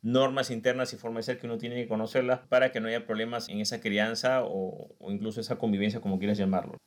normas 0.00 0.50
internas 0.50 0.92
y 0.94 0.96
formas 0.96 1.26
de 1.26 1.34
ser 1.34 1.40
que 1.40 1.46
uno 1.46 1.58
tiene 1.58 1.76
que 1.76 1.86
conocerlas 1.86 2.40
para 2.48 2.72
que 2.72 2.80
no 2.80 2.88
haya 2.88 3.06
problemas 3.06 3.50
en 3.50 3.60
esa 3.60 3.80
crianza 3.80 4.42
o, 4.42 4.96
o 4.98 5.12
incluso 5.12 5.40
esa 5.40 5.58
convivencia, 5.58 6.00
como 6.00 6.18
quieras 6.18 6.38
llamarlo. 6.38 6.78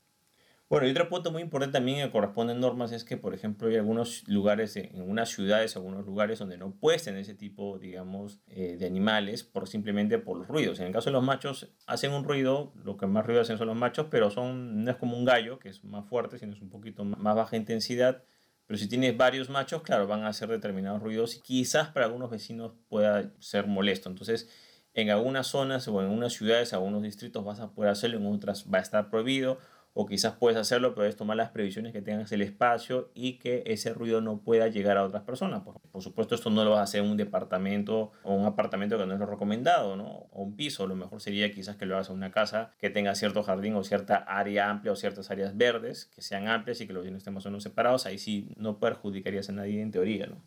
Bueno, 0.68 0.88
y 0.88 0.92
otro 0.92 1.08
punto 1.10 1.32
muy 1.32 1.44
importante 1.44 1.74
también 1.74 2.04
que 2.04 2.12
corresponden 2.12 2.60
normas 2.60 2.92
es 2.92 3.04
que, 3.04 3.18
por 3.18 3.36
ejemplo, 3.36 3.68
hay 3.68 3.76
algunos 3.76 4.28
lugares, 4.28 4.76
en 4.76 5.00
unas 5.00 5.30
ciudades, 5.30 5.76
algunos 5.76 6.08
lugares 6.08 6.40
donde 6.40 6.58
no 6.58 6.72
puedes 6.72 7.04
tener 7.04 7.20
ese 7.20 7.36
tipo, 7.36 7.78
digamos, 7.78 8.40
eh, 8.48 8.76
de 8.76 8.88
animales 8.88 9.44
por 9.44 9.68
simplemente 9.68 10.18
por 10.18 10.38
los 10.38 10.48
ruidos. 10.48 10.80
En 10.80 10.88
el 10.88 10.92
caso 10.92 11.12
de 11.12 11.14
los 11.14 11.24
machos, 11.24 11.72
hacen 11.86 12.14
un 12.14 12.24
ruido, 12.24 12.74
lo 12.84 12.98
que 12.98 13.06
más 13.06 13.28
ruido 13.28 13.42
hacen 13.42 13.60
son 13.60 13.68
los 13.68 13.76
machos, 13.76 14.08
pero 14.10 14.32
son, 14.32 14.84
no 14.84 14.90
es 14.90 14.98
como 14.98 15.16
un 15.16 15.24
gallo, 15.24 15.60
que 15.60 15.70
es 15.70 15.84
más 15.84 16.10
fuerte, 16.10 16.40
sino 16.40 16.54
es 16.54 16.62
un 16.62 16.70
poquito 16.72 17.06
más 17.06 17.36
baja 17.36 17.56
intensidad. 17.58 18.24
Pero 18.66 18.80
si 18.80 18.88
tienes 18.88 19.16
varios 19.16 19.52
machos, 19.52 19.84
claro, 19.84 20.08
van 20.08 20.24
a 20.24 20.30
hacer 20.30 20.50
determinados 20.50 21.00
ruidos 21.00 21.36
y 21.36 21.42
quizás 21.42 21.90
para 21.90 22.08
algunos 22.08 22.32
vecinos 22.32 22.74
pueda 22.90 23.32
ser 23.40 23.68
molesto. 23.68 24.10
Entonces, 24.10 24.50
en 24.96 25.12
algunas 25.12 25.46
zonas 25.46 25.88
o 25.88 26.02
en 26.02 26.10
unas 26.10 26.34
ciudades, 26.34 26.74
algunos 26.74 27.04
distritos 27.04 27.46
vas 27.46 27.60
a 27.60 27.72
poder 27.72 27.92
hacerlo, 27.92 28.18
en 28.18 28.26
otras 28.26 28.66
va 28.74 28.80
a 28.80 28.82
estar 28.82 29.12
prohibido 29.12 29.60
o 29.98 30.06
quizás 30.06 30.34
puedes 30.34 30.60
hacerlo, 30.60 30.94
pero 30.94 31.08
es 31.08 31.16
tomar 31.16 31.38
las 31.38 31.52
previsiones 31.52 31.94
que 31.94 32.02
tengas 32.02 32.30
el 32.34 32.42
espacio 32.42 33.12
y 33.16 33.40
que 33.40 33.64
ese 33.66 33.94
ruido 33.94 34.20
no 34.20 34.42
pueda 34.42 34.68
llegar 34.68 34.98
a 34.98 35.06
otras 35.06 35.24
personas. 35.24 35.64
Por, 35.64 35.80
por 35.80 36.04
supuesto, 36.04 36.36
esto 36.36 36.50
no 36.50 36.66
lo 36.66 36.72
vas 36.72 36.80
a 36.80 36.84
hacer 36.84 37.02
en 37.02 37.10
un 37.10 37.16
departamento 37.16 38.12
o 38.24 38.34
un 38.34 38.46
apartamento 38.46 38.98
que 38.98 39.06
no 39.06 39.14
es 39.14 39.20
lo 39.22 39.26
recomendado, 39.26 39.96
¿no? 39.96 40.28
O 40.32 40.44
un 40.44 40.58
piso, 40.58 40.86
lo 40.86 40.98
mejor 40.98 41.22
sería 41.22 41.50
quizás 41.50 41.78
que 41.78 41.86
lo 41.86 41.96
hagas 41.96 42.10
en 42.10 42.16
una 42.18 42.30
casa 42.30 42.74
que 42.78 42.90
tenga 42.90 43.16
cierto 43.16 43.42
jardín 43.42 43.74
o 43.76 43.86
cierta 43.86 44.18
área 44.18 44.70
amplia 44.70 44.92
o 44.92 44.98
ciertas 44.98 45.32
áreas 45.32 45.56
verdes 45.56 46.08
que 46.14 46.22
sean 46.22 46.50
amplias 46.50 46.82
y 46.82 46.88
que 46.88 46.92
los 46.92 47.04
vecinos 47.04 47.20
estén 47.20 47.34
más 47.34 47.46
o 47.46 47.50
menos 47.50 47.64
separados. 47.64 48.06
Ahí 48.06 48.18
sí 48.18 48.50
no 48.58 48.80
perjudicarías 48.80 49.48
a 49.48 49.54
nadie 49.54 49.82
en 49.82 49.92
teoría, 49.92 50.28
¿no? 50.28 50.42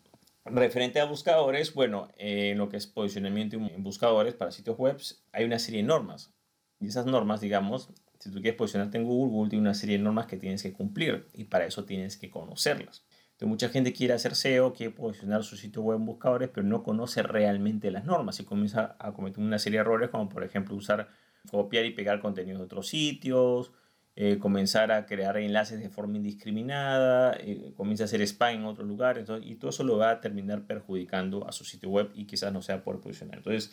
Referente 0.45 0.99
a 0.99 1.05
buscadores, 1.05 1.73
bueno, 1.73 2.09
en 2.17 2.59
lo 2.59 2.69
que 2.69 2.77
es 2.77 2.85
posicionamiento 2.85 3.55
en 3.55 3.83
buscadores 3.83 4.35
para 4.35 4.51
sitios 4.51 4.77
web, 4.77 4.97
hay 5.31 5.45
una 5.45 5.57
serie 5.57 5.81
de 5.81 5.87
normas. 5.87 6.31
Y 6.79 6.87
esas 6.87 7.07
normas, 7.07 7.41
digamos, 7.41 7.89
si 8.19 8.29
tú 8.29 8.41
quieres 8.41 8.55
posicionarte 8.55 8.97
en 8.97 9.05
Google, 9.05 9.31
Google 9.31 9.49
tiene 9.49 9.61
una 9.61 9.73
serie 9.73 9.97
de 9.97 10.03
normas 10.03 10.27
que 10.27 10.37
tienes 10.37 10.61
que 10.61 10.73
cumplir 10.73 11.27
y 11.33 11.45
para 11.45 11.65
eso 11.65 11.85
tienes 11.85 12.17
que 12.17 12.29
conocerlas. 12.29 13.05
Entonces, 13.31 13.47
mucha 13.47 13.69
gente 13.69 13.93
quiere 13.93 14.13
hacer 14.13 14.35
SEO, 14.35 14.73
quiere 14.73 14.93
posicionar 14.93 15.43
su 15.45 15.55
sitio 15.55 15.81
web 15.81 15.97
en 15.97 16.05
buscadores, 16.05 16.49
pero 16.53 16.67
no 16.67 16.83
conoce 16.83 17.23
realmente 17.23 17.89
las 17.89 18.03
normas 18.03 18.37
y 18.41 18.43
comienza 18.43 18.97
a 18.99 19.13
cometer 19.13 19.39
una 19.41 19.57
serie 19.57 19.79
de 19.79 19.81
errores, 19.81 20.09
como 20.09 20.27
por 20.27 20.43
ejemplo 20.43 20.75
usar, 20.75 21.07
copiar 21.49 21.85
y 21.85 21.91
pegar 21.91 22.19
contenidos 22.19 22.59
de 22.59 22.65
otros 22.65 22.89
sitios, 22.89 23.71
eh, 24.17 24.37
comenzar 24.37 24.91
a 24.91 25.05
crear 25.05 25.37
enlaces 25.37 25.79
de 25.79 25.87
forma 25.87 26.17
indiscriminada, 26.17 27.37
eh, 27.39 27.71
comienza 27.77 28.03
a 28.03 28.05
hacer 28.05 28.21
spam 28.23 28.55
en 28.55 28.65
otros 28.65 28.85
lugares, 28.85 29.29
y 29.41 29.55
todo 29.55 29.69
eso 29.69 29.85
lo 29.85 29.97
va 29.97 30.11
a 30.11 30.19
terminar 30.19 30.67
perjudicando 30.67 31.47
a 31.47 31.53
su 31.53 31.63
sitio 31.63 31.89
web 31.89 32.11
y 32.13 32.25
quizás 32.25 32.51
no 32.51 32.61
sea 32.61 32.83
por 32.83 32.99
posicionar. 32.99 33.37
Entonces, 33.37 33.71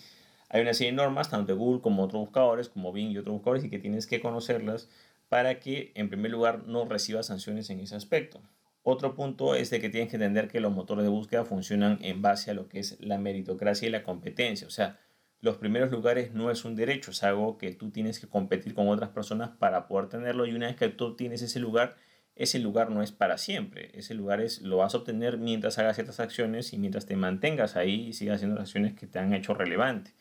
hay 0.49 0.63
una 0.63 0.75
serie 0.75 0.93
de 0.93 0.97
normas, 0.97 1.31
tanto 1.31 1.53
de 1.53 1.59
Google 1.59 1.81
como 1.81 2.05
otros 2.05 2.21
buscadores, 2.21 2.69
como 2.69 2.93
Bing 2.93 3.11
y 3.11 3.19
otros 3.19 3.35
buscadores, 3.35 3.65
y 3.65 3.71
que 3.71 3.79
tienes 3.79 4.07
que 4.07 4.21
conocerlas 4.21 4.89
para 5.29 5.59
que, 5.59 5.93
en 5.95 6.09
primer 6.09 6.31
lugar, 6.31 6.65
no 6.67 6.85
recibas 6.85 7.27
sanciones 7.27 7.69
en 7.71 7.81
ese 7.81 7.97
aspecto. 7.97 8.41
Otro 8.89 9.17
punto 9.17 9.57
es 9.57 9.71
de 9.71 9.81
que 9.81 9.89
tienes 9.89 10.11
que 10.11 10.17
entender 10.17 10.47
que 10.47 10.61
los 10.61 10.73
motores 10.73 11.03
de 11.03 11.11
búsqueda 11.11 11.45
funcionan 11.45 11.99
en 12.03 12.23
base 12.23 12.53
a 12.53 12.55
lo 12.55 12.69
que 12.69 12.79
es 12.79 12.97
la 13.01 13.19
meritocracia 13.19 13.89
y 13.89 13.91
la 13.91 14.05
competencia. 14.05 14.69
O 14.69 14.71
sea, 14.71 15.01
los 15.41 15.57
primeros 15.57 15.91
lugares 15.91 16.33
no 16.33 16.53
es 16.53 16.65
un 16.65 16.77
derecho, 16.77 17.11
es 17.11 17.25
algo 17.25 17.59
que 17.59 17.73
tú 17.73 17.91
tienes 17.91 18.21
que 18.21 18.29
competir 18.29 18.75
con 18.75 18.89
otras 18.89 19.11
personas 19.11 19.51
para 19.59 19.89
poder 19.89 20.09
tenerlo 20.09 20.47
y 20.47 20.55
una 20.55 20.69
vez 20.69 20.77
que 20.77 20.89
tú 20.89 21.17
tienes 21.17 21.43
ese 21.43 21.59
lugar, 21.59 21.97
ese 22.37 22.61
lugar 22.61 22.91
no 22.91 23.03
es 23.03 23.11
para 23.11 23.39
siempre. 23.39 23.91
Ese 23.95 24.15
lugar 24.15 24.41
es, 24.41 24.63
lo 24.63 24.77
vas 24.77 24.95
a 24.95 24.99
obtener 24.99 25.37
mientras 25.37 25.79
hagas 25.79 25.97
ciertas 25.97 26.21
acciones 26.21 26.73
y 26.73 26.79
mientras 26.79 27.07
te 27.07 27.17
mantengas 27.17 27.75
ahí 27.75 28.07
y 28.09 28.13
sigas 28.13 28.37
haciendo 28.37 28.55
las 28.55 28.69
acciones 28.69 28.95
que 28.95 29.09
te 29.09 29.19
han 29.19 29.35
hecho 29.35 29.53
relevante. 29.53 30.13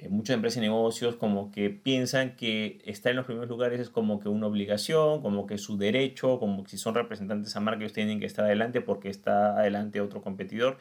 Eh, 0.00 0.08
muchas 0.08 0.34
empresas 0.34 0.56
y 0.58 0.60
negocios 0.60 1.16
como 1.16 1.50
que 1.50 1.68
piensan 1.68 2.34
que 2.34 2.80
estar 2.86 3.10
en 3.10 3.16
los 3.16 3.26
primeros 3.26 3.50
lugares 3.50 3.80
es 3.80 3.90
como 3.90 4.18
que 4.18 4.30
una 4.30 4.46
obligación, 4.46 5.20
como 5.20 5.46
que 5.46 5.58
su 5.58 5.76
derecho, 5.76 6.38
como 6.38 6.64
que 6.64 6.70
si 6.70 6.78
son 6.78 6.94
representantes 6.94 7.54
a 7.54 7.60
marca 7.60 7.80
ellos 7.82 7.92
tienen 7.92 8.18
que 8.18 8.24
estar 8.26 8.46
adelante 8.46 8.80
porque 8.80 9.10
está 9.10 9.58
adelante 9.58 10.00
otro 10.00 10.22
competidor. 10.22 10.78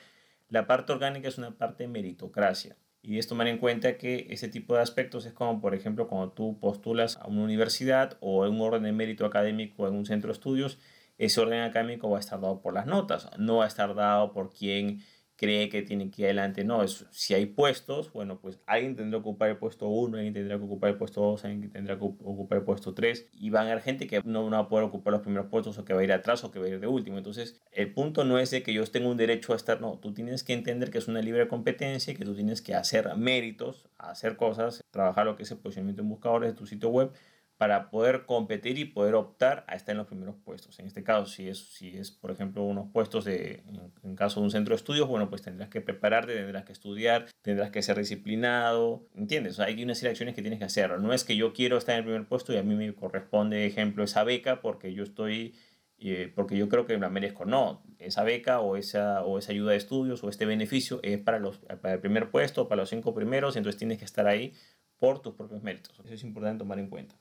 La 0.48 0.68
parte 0.68 0.94
orgánica 0.94 1.28
es 1.28 1.38
una 1.38 1.52
parte 1.52 1.84
de 1.84 1.90
meritocracia. 1.90 2.78
Y 3.02 3.18
es 3.18 3.28
tomar 3.28 3.48
en 3.48 3.58
cuenta 3.58 3.98
que 3.98 4.28
ese 4.30 4.48
tipo 4.48 4.76
de 4.76 4.82
aspectos 4.82 5.26
es 5.26 5.34
como, 5.34 5.62
por 5.62 5.76
ejemplo, 5.76 6.08
cuando 6.08 6.32
tú 6.32 6.58
postulas 6.60 7.18
a 7.18 7.28
una 7.28 7.44
universidad 7.44 8.18
o 8.22 8.46
en 8.46 8.54
un 8.54 8.62
orden 8.62 8.84
de 8.84 8.92
mérito 8.94 9.26
académico 9.26 9.88
en 9.88 9.96
un 9.96 10.06
centro 10.06 10.30
de 10.30 10.34
estudios, 10.34 10.80
ese 11.18 11.42
orden 11.42 11.62
académico 11.62 12.10
va 12.10 12.18
a 12.18 12.20
estar 12.22 12.40
dado 12.40 12.62
por 12.62 12.74
las 12.74 12.86
notas, 12.86 13.30
no 13.38 13.58
va 13.58 13.66
a 13.66 13.68
estar 13.68 13.96
dado 13.96 14.32
por 14.32 14.54
quien 14.54 15.02
cree 15.40 15.70
que 15.70 15.82
tiene 15.82 16.12
que 16.12 16.24
ir 16.24 16.26
adelante. 16.28 16.66
No, 16.66 16.84
es, 16.84 17.06
si 17.12 17.34
hay 17.34 17.46
puestos, 17.46 18.12
bueno, 18.12 18.42
pues 18.42 18.60
alguien 18.66 18.98
tendrá 18.98 19.20
que 19.20 19.22
ocupar 19.22 19.50
el 19.50 19.58
puesto 19.58 19.88
1, 19.88 20.18
alguien 20.18 20.34
tendrá 20.34 20.58
que 20.58 20.66
ocupar 20.66 20.90
el 20.90 20.98
puesto 20.98 21.22
2, 21.22 21.46
alguien 21.46 21.72
tendrá 21.72 21.98
que 21.98 22.04
ocupar 22.04 22.58
el 22.58 22.66
puesto 22.66 22.94
3 22.94 23.30
y 23.40 23.50
van 23.50 23.68
a 23.68 23.72
haber 23.72 23.82
gente 23.82 24.06
que 24.06 24.22
no, 24.26 24.50
va 24.50 24.60
a 24.60 24.68
poder 24.68 24.86
ocupar 24.86 25.14
los 25.14 25.22
primeros 25.22 25.48
puestos 25.48 25.78
o 25.78 25.86
que 25.86 25.94
va 25.94 26.02
a 26.02 26.04
ir 26.04 26.12
atrás 26.12 26.44
o 26.44 26.52
que 26.52 26.60
va 26.60 26.66
a 26.66 26.70
ir 26.70 26.82
de 26.82 26.88
último. 26.88 27.18
Entonces, 27.18 27.62
el 27.72 27.94
punto 27.94 28.26
no 28.26 28.38
es 28.38 28.52
de 28.52 28.64
que 28.64 28.74
yo 28.74 28.86
tenga 28.88 29.08
un 29.08 29.16
derecho 29.16 29.54
a 29.54 29.56
estar, 29.56 29.80
no, 29.80 29.98
tú 29.98 30.14
tienes 30.14 30.44
que 30.44 30.52
entender 30.52 30.92
que 30.92 30.98
es 30.98 31.08
una 31.08 31.22
libre 31.22 31.48
competencia 31.48 32.12
y 32.12 32.18
que 32.18 32.26
tú 32.26 32.36
tienes 32.36 32.62
que 32.62 32.76
hacer 32.76 33.16
méritos, 33.16 33.88
hacer 33.98 34.36
cosas, 34.36 34.84
trabajar 34.92 35.26
lo 35.26 35.38
que 35.38 35.44
es 35.44 35.52
el 35.52 35.60
posicionamiento 35.60 36.02
en 36.02 36.10
buscadores 36.10 36.52
de 36.52 36.58
tu 36.58 36.66
sitio 36.66 36.90
web 36.90 37.14
para 37.60 37.90
poder 37.90 38.26
competir 38.26 38.78
y 38.78 38.86
poder 38.86 39.16
optar 39.16 39.66
a 39.68 39.76
estar 39.76 39.92
en 39.92 39.98
los 39.98 40.08
primeros 40.08 40.38
puestos. 40.46 40.80
En 40.80 40.88
este 40.88 41.04
caso, 41.04 41.26
si 41.26 41.50
es, 41.50 41.58
si 41.74 41.90
es 41.90 42.10
por 42.10 42.32
ejemplo, 42.32 42.64
unos 42.64 42.88
puestos 42.94 43.26
de, 43.26 43.64
en, 44.02 44.16
caso 44.16 44.40
de 44.40 44.46
un 44.46 44.52
centro 44.52 44.72
de 44.72 44.78
estudios, 44.78 45.10
bueno, 45.10 45.30
pues 45.30 45.42
tendrás 45.42 45.68
que 45.68 45.82
prepararte, 45.82 46.34
tendrás 46.36 46.64
que 46.64 46.72
estudiar, 46.72 47.26
tendrás 47.42 47.70
que 47.70 47.82
ser 47.82 47.98
disciplinado, 47.98 49.10
¿entiendes? 49.14 49.60
hay 49.60 49.84
una 49.84 49.94
serie 49.94 50.08
de 50.08 50.12
acciones 50.12 50.36
que 50.36 50.42
tienes 50.42 50.58
que 50.58 50.64
hacer. 50.64 50.98
No 51.02 51.12
es 51.12 51.26
que 51.26 51.36
yo 51.36 51.52
quiero 51.52 51.78
estar 51.78 51.96
en 51.96 52.00
el 52.00 52.06
primer 52.06 52.28
puesto 52.30 52.54
y 52.54 52.58
a 52.58 52.64
mí 52.64 52.76
me 52.76 52.96
corresponde, 52.96 53.66
ejemplo, 53.66 54.06
esa 54.06 54.24
beca 54.24 54.62
porque 54.62 54.94
yo 54.94 55.04
estoy, 55.04 55.54
eh, 55.98 56.32
porque 56.34 56.56
yo 56.56 56.70
creo 56.70 56.86
que 56.86 56.98
la 56.98 57.10
merezco. 57.10 57.44
No, 57.44 57.84
esa 57.98 58.24
beca 58.24 58.62
o 58.62 58.78
esa, 58.78 59.26
o 59.26 59.38
esa 59.38 59.52
ayuda 59.52 59.72
de 59.72 59.78
estudios 59.78 60.24
o 60.24 60.30
este 60.30 60.46
beneficio 60.46 61.02
es 61.04 61.20
para, 61.20 61.40
los, 61.40 61.58
para 61.58 61.96
el 61.96 62.00
primer 62.00 62.32
puesto, 62.32 62.70
para 62.70 62.84
los 62.84 62.90
cinco 62.90 63.14
primeros, 63.14 63.58
entonces 63.58 63.78
tienes 63.78 63.98
que 63.98 64.06
estar 64.06 64.28
ahí 64.28 64.54
por 64.98 65.22
tus 65.22 65.34
propios 65.34 65.62
méritos. 65.62 66.00
Eso 66.06 66.14
es 66.14 66.24
importante 66.24 66.60
tomar 66.60 66.80
en 66.80 66.88
cuenta. 66.88 67.16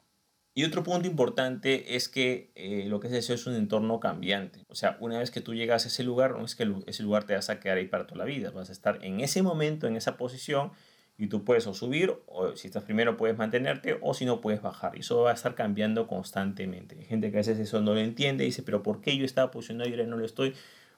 Y 0.58 0.64
otro 0.64 0.82
punto 0.82 1.06
importante 1.06 1.94
es 1.94 2.08
que 2.08 2.50
eh, 2.56 2.86
lo 2.88 2.98
que 2.98 3.06
es 3.06 3.24
SEO 3.24 3.36
es 3.36 3.46
un 3.46 3.54
entorno 3.54 4.00
cambiante. 4.00 4.64
O 4.68 4.74
sea, 4.74 4.96
una 4.98 5.20
vez 5.20 5.30
que 5.30 5.40
tú 5.40 5.54
llegas 5.54 5.84
a 5.84 5.86
ese 5.86 6.02
lugar, 6.02 6.32
no 6.32 6.44
es 6.44 6.56
que 6.56 6.68
ese 6.88 7.04
lugar 7.04 7.22
te 7.22 7.34
vas 7.34 7.48
a 7.48 7.60
quedar 7.60 7.78
ahí 7.78 7.86
para 7.86 8.08
toda 8.08 8.18
la 8.18 8.24
vida. 8.24 8.50
Vas 8.50 8.68
a 8.68 8.72
estar 8.72 8.98
en 9.04 9.20
ese 9.20 9.40
momento, 9.40 9.86
en 9.86 9.94
esa 9.94 10.16
posición, 10.16 10.72
y 11.16 11.28
tú 11.28 11.44
puedes 11.44 11.68
o 11.68 11.74
subir, 11.74 12.12
o 12.26 12.56
si 12.56 12.66
estás 12.66 12.82
primero 12.82 13.16
puedes 13.16 13.38
mantenerte, 13.38 14.00
o 14.02 14.14
si 14.14 14.24
no 14.24 14.40
puedes 14.40 14.60
bajar. 14.60 14.96
Y 14.96 15.02
eso 15.02 15.22
va 15.22 15.30
a 15.30 15.34
estar 15.34 15.54
cambiando 15.54 16.08
constantemente. 16.08 16.96
Hay 16.98 17.04
gente 17.04 17.30
que 17.30 17.36
a 17.36 17.38
veces 17.38 17.60
eso 17.60 17.80
no 17.80 17.94
lo 17.94 18.00
entiende 18.00 18.42
y 18.42 18.48
dice, 18.48 18.64
pero 18.64 18.82
¿por 18.82 19.00
qué 19.00 19.16
yo 19.16 19.24
estaba 19.24 19.52
posicionado 19.52 19.88
y 19.88 19.92
ahora 19.92 20.06
no 20.06 20.16
lo 20.16 20.24
estoy? 20.24 20.56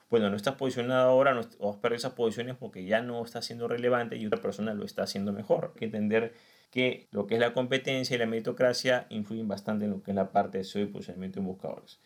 Bueno, 0.08 0.30
no 0.30 0.36
estás 0.36 0.54
posicionado 0.54 1.10
ahora, 1.10 1.34
no, 1.34 1.42
o 1.58 1.70
has 1.70 1.76
perdido 1.76 1.98
esas 1.98 2.14
posiciones 2.14 2.56
porque 2.56 2.86
ya 2.86 3.02
no 3.02 3.22
está 3.22 3.42
siendo 3.42 3.68
relevante 3.68 4.16
y 4.16 4.24
otra 4.24 4.40
persona 4.40 4.72
lo 4.72 4.86
está 4.86 5.02
haciendo 5.02 5.34
mejor. 5.34 5.72
Hay 5.74 5.80
que 5.80 5.84
entender 5.84 6.32
que 6.70 7.08
lo 7.10 7.26
que 7.26 7.34
es 7.34 7.40
la 7.40 7.52
competencia 7.52 8.14
y 8.14 8.18
la 8.18 8.26
meritocracia 8.26 9.06
influyen 9.10 9.48
bastante 9.48 9.84
en 9.84 9.90
lo 9.90 10.02
que 10.02 10.12
es 10.12 10.14
la 10.14 10.32
parte 10.32 10.58
de 10.58 10.64
SEO 10.64 10.82
y 10.82 10.86
posicionamiento 10.86 11.40
en 11.40 11.46
buscadores. 11.46 12.00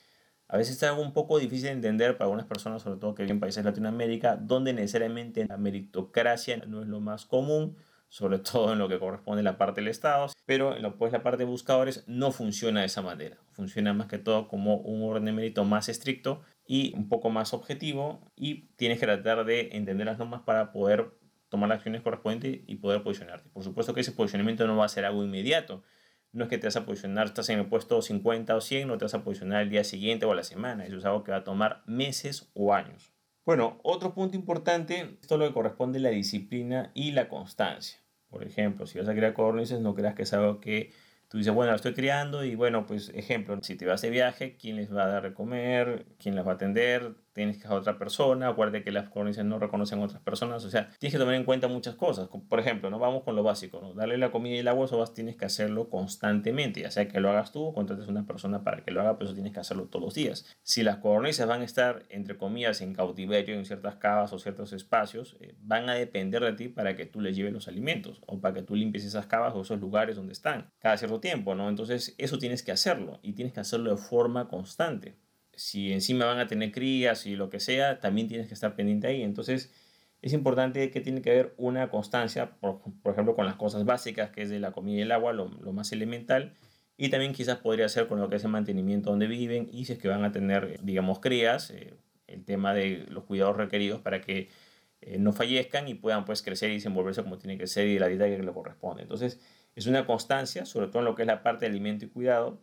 A 0.49 0.57
veces 0.57 0.77
es 0.77 0.83
algo 0.83 1.03
un 1.03 1.13
poco 1.13 1.39
difícil 1.39 1.65
de 1.65 1.73
entender 1.73 2.17
para 2.17 2.27
algunas 2.27 2.47
personas, 2.47 2.83
sobre 2.83 3.01
todo 3.01 3.15
que 3.15 3.23
viven 3.23 3.37
en 3.37 3.41
países 3.41 3.65
de 3.65 3.71
Latinoamérica, 3.71 4.37
donde 4.37 4.73
necesariamente 4.73 5.47
la 5.47 5.57
meritocracia 5.57 6.59
no 6.67 6.83
es 6.83 6.89
lo 6.89 7.01
más 7.01 7.25
común, 7.25 7.77
sobre 8.09 8.39
todo 8.41 8.73
en 8.73 8.79
lo 8.79 8.89
que 8.89 8.99
corresponde 8.99 9.41
a 9.41 9.45
la 9.45 9.59
parte 9.59 9.81
del 9.81 9.89
Estado, 9.89 10.31
pero 10.47 10.77
en 10.77 10.83
lo 10.83 10.97
pues 10.97 11.13
la 11.13 11.23
parte 11.23 11.39
de 11.39 11.51
buscadores 11.51 12.05
no 12.07 12.31
funciona 12.31 12.81
de 12.81 12.87
esa 12.87 13.03
manera. 13.03 13.39
Funciona 13.53 13.93
más 13.95 14.07
que 14.07 14.19
todo 14.19 14.47
como 14.49 14.77
un 14.77 15.03
orden 15.03 15.25
de 15.25 15.33
mérito 15.33 15.65
más 15.65 15.89
estricto 15.89 16.43
y 16.67 16.95
un 16.95 17.09
poco 17.09 17.31
más 17.31 17.55
objetivo 17.55 18.21
y 18.37 18.69
tienes 18.77 19.01
que 19.01 19.07
tratar 19.07 19.45
de 19.45 19.71
entender 19.73 20.07
las 20.07 20.19
normas 20.19 20.43
para 20.43 20.73
poder 20.73 21.13
tomar 21.55 21.69
las 21.69 21.77
acciones 21.77 22.03
correspondientes 22.03 22.63
y 22.67 22.77
poder 22.77 23.05
posicionarte. 23.05 23.49
Por 23.51 23.63
supuesto 23.63 23.95
que 23.95 24.01
ese 24.01 24.11
posicionamiento 24.11 24.67
no 24.67 24.77
va 24.77 24.87
a 24.87 24.89
ser 24.89 25.05
algo 25.05 25.23
inmediato. 25.23 25.85
No 26.33 26.45
es 26.45 26.51
que 26.51 26.59
te 26.59 26.67
vas 26.67 26.75
a 26.75 26.85
posicionar, 26.85 27.27
estás 27.27 27.49
en 27.49 27.61
el 27.61 27.67
puesto 27.67 28.03
50 28.03 28.57
o 28.57 28.61
100, 28.61 28.89
no 28.89 28.99
te 28.99 29.05
vas 29.05 29.15
a 29.15 29.23
posicionar 29.23 29.63
el 29.63 29.71
día 29.71 29.85
siguiente 29.85 30.27
o 30.27 30.33
a 30.33 30.35
la 30.35 30.43
semana. 30.43 30.85
Eso 30.85 30.97
es 30.97 31.05
algo 31.05 31.23
que 31.23 31.31
va 31.31 31.39
a 31.39 31.45
tomar 31.45 31.85
meses 31.87 32.51
o 32.55 32.75
años. 32.75 33.13
Bueno, 33.47 33.79
otro 33.85 34.15
punto 34.15 34.37
importante, 34.37 35.17
esto 35.23 35.37
es 35.37 35.39
lo 35.39 35.47
que 35.47 35.55
corresponde 35.55 36.01
la 36.01 36.09
disciplina 36.09 36.91
y 36.93 37.13
la 37.13 37.29
constancia. 37.29 38.01
Por 38.29 38.43
ejemplo, 38.43 38.89
si 38.89 38.99
vas 38.99 39.09
a 39.09 39.15
crear 39.15 39.33
codornices, 39.33 39.79
no 39.79 39.95
creas 39.95 40.17
que 40.17 40.23
es 40.23 40.33
algo 40.33 40.61
que 40.61 40.91
tú 41.29 41.39
dices, 41.39 41.55
bueno, 41.55 41.71
lo 41.71 41.77
estoy 41.77 41.95
criando 41.95 42.45
y 42.45 42.57
bueno, 42.57 42.85
pues 42.85 43.11
ejemplo, 43.15 43.57
si 43.63 43.77
te 43.77 43.87
vas 43.87 44.03
de 44.03 44.11
viaje, 44.11 44.57
¿quién 44.57 44.75
les 44.75 44.93
va 44.93 45.05
a 45.05 45.09
dar 45.09 45.23
de 45.23 45.35
comer? 45.35 46.05
¿Quién 46.19 46.35
las 46.35 46.45
va 46.45 46.51
a 46.51 46.55
atender? 46.57 47.15
Tienes 47.35 47.59
que 47.59 47.67
a 47.67 47.75
otra 47.75 47.99
persona, 47.99 48.49
acuérdate 48.49 48.83
que 48.83 48.93
las 48.93 49.09
codornices 49.09 49.45
no 49.45 49.59
reconocen 49.59 50.01
a 50.01 50.05
otras 50.05 50.23
personas, 50.23 50.65
o 50.65 50.71
sea, 50.71 50.91
tienes 50.99 51.13
que 51.13 51.19
tomar 51.19 51.35
en 51.35 51.45
cuenta 51.45 51.69
muchas 51.69 51.97
cosas. 51.97 52.29
Por 52.49 52.61
ejemplo, 52.61 52.91
no 52.91 52.99
vamos 52.99 53.25
con 53.25 53.37
lo 53.37 53.43
básico, 53.43 53.81
¿no? 53.81 53.93
darle 53.95 54.17
la 54.19 54.31
comida 54.31 54.55
y 54.55 54.59
el 54.59 54.69
agua, 54.69 54.87
eso 54.87 54.99
vas, 54.99 55.13
tienes 55.13 55.37
que 55.37 55.45
hacerlo 55.45 55.91
constantemente, 55.91 56.81
ya 56.81 56.91
sea 56.91 57.09
que 57.09 57.21
lo 57.21 57.31
hagas 57.31 57.53
tú 57.53 57.65
o 57.65 57.75
contrates 57.75 58.07
a 58.07 58.11
una 58.11 58.27
persona 58.27 58.63
para 58.63 58.83
que 58.83 58.91
lo 58.91 59.01
haga, 59.01 59.19
pero 59.19 59.27
eso 59.27 59.35
tienes 59.35 59.53
que 59.53 59.61
hacerlo 59.61 59.87
todos 59.87 60.05
los 60.05 60.15
días. 60.15 60.47
Si 60.63 60.83
las 60.83 60.99
codornices 60.99 61.47
van 61.47 61.63
a 61.63 61.65
estar, 61.65 62.05
entre 62.09 62.37
comillas, 62.37 62.81
en 62.81 62.95
cautiverio 62.95 63.57
en 63.57 63.65
ciertas 63.65 63.97
cavas 63.97 64.33
o 64.33 64.39
ciertos 64.39 64.73
espacios, 64.73 65.37
eh, 65.41 65.55
van 65.61 65.89
a 65.89 65.95
depender 65.95 66.43
de 66.43 66.53
ti 66.53 66.69
para 66.69 66.97
que 66.97 67.07
tú 67.07 67.21
les 67.21 67.37
lleves 67.37 67.53
los 67.53 67.69
alimentos 67.69 68.21
o 68.27 68.41
para 68.41 68.55
que 68.55 68.63
tú 68.63 68.77
limpies 68.77 69.05
esas 69.05 69.27
cavas 69.27 69.55
o 69.55 69.63
esos 69.63 69.81
lugares 69.81 70.17
donde 70.17 70.33
están 70.33 70.71
cada 70.79 70.97
cierto 70.97 71.21
tiempo, 71.21 71.55
¿no? 71.55 71.69
Entonces, 71.69 72.15
eso 72.19 72.39
tienes 72.39 72.63
que 72.63 72.73
hacerlo 72.73 73.19
y 73.23 73.33
tienes 73.33 73.53
que 73.53 73.61
hacerlo 73.61 73.91
de 73.91 73.97
forma 73.97 74.49
constante 74.49 75.17
si 75.57 75.93
encima 75.93 76.27
van 76.27 76.39
a 76.39 76.47
tener 76.47 76.73
crías 76.73 77.27
y 77.27 77.37
lo 77.37 77.51
que 77.51 77.61
sea, 77.61 78.01
también 78.01 78.29
tienes 78.29 78.49
que 78.49 78.55
estar 78.55 78.75
pendiente 78.77 79.07
ahí. 79.07 79.23
Entonces, 79.23 79.73
es 80.23 80.33
importante 80.33 80.91
que 80.91 81.01
tiene 81.01 81.21
que 81.23 81.31
haber 81.31 81.55
una 81.59 81.91
constancia, 81.91 82.53
por, 82.61 82.81
ejemplo, 83.13 83.35
con 83.35 83.47
las 83.47 83.57
cosas 83.57 83.85
básicas, 83.85 84.31
que 84.31 84.43
es 84.43 84.51
de 84.51 84.59
la 84.59 84.73
comida 84.73 84.99
y 84.99 85.03
el 85.03 85.13
agua, 85.13 85.33
lo, 85.33 85.49
más 85.73 85.93
elemental, 85.93 86.55
y 86.97 87.11
también 87.11 87.33
quizás 87.33 87.59
podría 87.59 87.89
ser 87.89 88.07
con 88.07 88.21
lo 88.21 88.29
que 88.31 88.37
es 88.37 88.45
el 88.45 88.51
mantenimiento 88.51 89.11
donde 89.11 89.27
viven 89.27 89.69
y 89.71 89.85
si 89.85 89.95
es 89.95 89.99
que 89.99 90.09
van 90.09 90.25
a 90.25 90.33
tener, 90.33 90.81
digamos, 90.83 91.19
crías, 91.19 91.71
eh, 91.71 91.95
el 92.27 92.45
tema 92.45 92.73
de 92.73 93.05
los 93.11 93.25
cuidados 93.25 93.57
requeridos 93.57 94.01
para 94.01 94.21
que 94.21 94.49
eh, 95.03 95.19
no 95.19 95.33
fallezcan 95.33 95.89
y 95.89 95.95
puedan 95.95 96.25
pues 96.25 96.43
crecer 96.43 96.71
y 96.71 96.75
desenvolverse 96.75 97.23
como 97.23 97.37
tiene 97.37 97.59
que 97.59 97.67
ser 97.67 97.87
y 97.89 97.95
de 97.95 98.01
la 98.01 98.09
dieta 98.09 98.27
que 98.27 98.43
le 98.43 98.53
corresponde. 98.53 99.03
Entonces, 99.03 99.41
es 99.75 99.87
una 99.87 100.07
constancia, 100.07 100.65
sobre 100.65 100.87
todo 100.87 101.01
en 101.01 101.05
lo 101.05 101.15
que 101.15 101.23
es 101.23 101.27
la 101.27 101.43
parte 101.43 101.67
de 101.67 101.71
alimento 101.71 102.07
y 102.07 102.09
cuidado, 102.09 102.61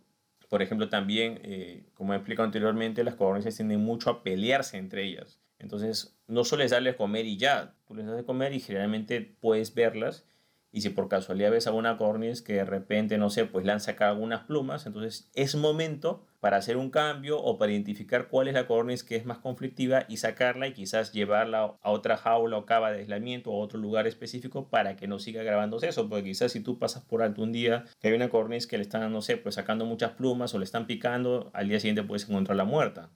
por 0.51 0.61
ejemplo, 0.61 0.89
también, 0.89 1.39
eh, 1.43 1.85
como 1.93 2.11
he 2.11 2.17
explicado 2.17 2.45
anteriormente, 2.45 3.05
las 3.05 3.15
codornices 3.15 3.55
tienden 3.55 3.79
mucho 3.79 4.09
a 4.09 4.21
pelearse 4.21 4.75
entre 4.75 5.05
ellas. 5.05 5.39
Entonces, 5.59 6.19
no 6.27 6.43
solo 6.43 6.63
es 6.63 6.71
darles 6.71 6.97
comer 6.97 7.25
y 7.25 7.37
ya, 7.37 7.73
tú 7.87 7.95
les 7.95 8.05
das 8.05 8.17
de 8.17 8.25
comer 8.25 8.51
y 8.51 8.59
generalmente 8.59 9.21
puedes 9.39 9.73
verlas 9.73 10.25
y 10.69 10.81
si 10.81 10.89
por 10.89 11.07
casualidad 11.07 11.51
ves 11.51 11.67
a 11.67 11.71
una 11.71 11.95
codorniz 11.95 12.41
que 12.41 12.55
de 12.55 12.65
repente, 12.65 13.17
no 13.17 13.29
sé, 13.29 13.45
pues 13.45 13.65
han 13.65 13.79
sacado 13.79 14.11
algunas 14.11 14.41
plumas, 14.41 14.85
entonces 14.85 15.31
es 15.35 15.55
momento 15.55 16.25
para 16.41 16.57
hacer 16.57 16.75
un 16.75 16.89
cambio 16.89 17.39
o 17.39 17.57
para 17.57 17.71
identificar 17.71 18.27
cuál 18.27 18.49
es 18.49 18.55
la 18.55 18.67
codorniz 18.67 19.03
que 19.03 19.15
es 19.15 19.25
más 19.25 19.37
conflictiva 19.37 20.05
y 20.09 20.17
sacarla 20.17 20.67
y 20.67 20.73
quizás 20.73 21.13
llevarla 21.13 21.77
a 21.81 21.91
otra 21.91 22.17
jaula 22.17 22.57
o 22.57 22.65
cava 22.65 22.91
de 22.91 22.99
aislamiento 22.99 23.51
o 23.51 23.61
a 23.61 23.63
otro 23.63 23.79
lugar 23.79 24.07
específico 24.07 24.67
para 24.67 24.95
que 24.97 25.07
no 25.07 25.19
siga 25.19 25.43
grabándose 25.43 25.87
eso, 25.87 26.09
porque 26.09 26.25
quizás 26.25 26.51
si 26.51 26.59
tú 26.59 26.79
pasas 26.79 27.03
por 27.05 27.21
alto 27.21 27.43
un 27.43 27.53
día 27.53 27.85
que 28.01 28.09
hay 28.09 28.15
una 28.15 28.29
codorniz 28.29 28.67
que 28.67 28.77
le 28.77 28.83
están, 28.83 29.11
no 29.13 29.21
sé, 29.21 29.37
pues 29.37 29.55
sacando 29.55 29.85
muchas 29.85 30.11
plumas 30.11 30.53
o 30.53 30.57
le 30.57 30.65
están 30.65 30.87
picando, 30.87 31.51
al 31.53 31.69
día 31.69 31.79
siguiente 31.79 32.03
puedes 32.03 32.27
encontrarla 32.27 32.65
muerta. 32.65 33.09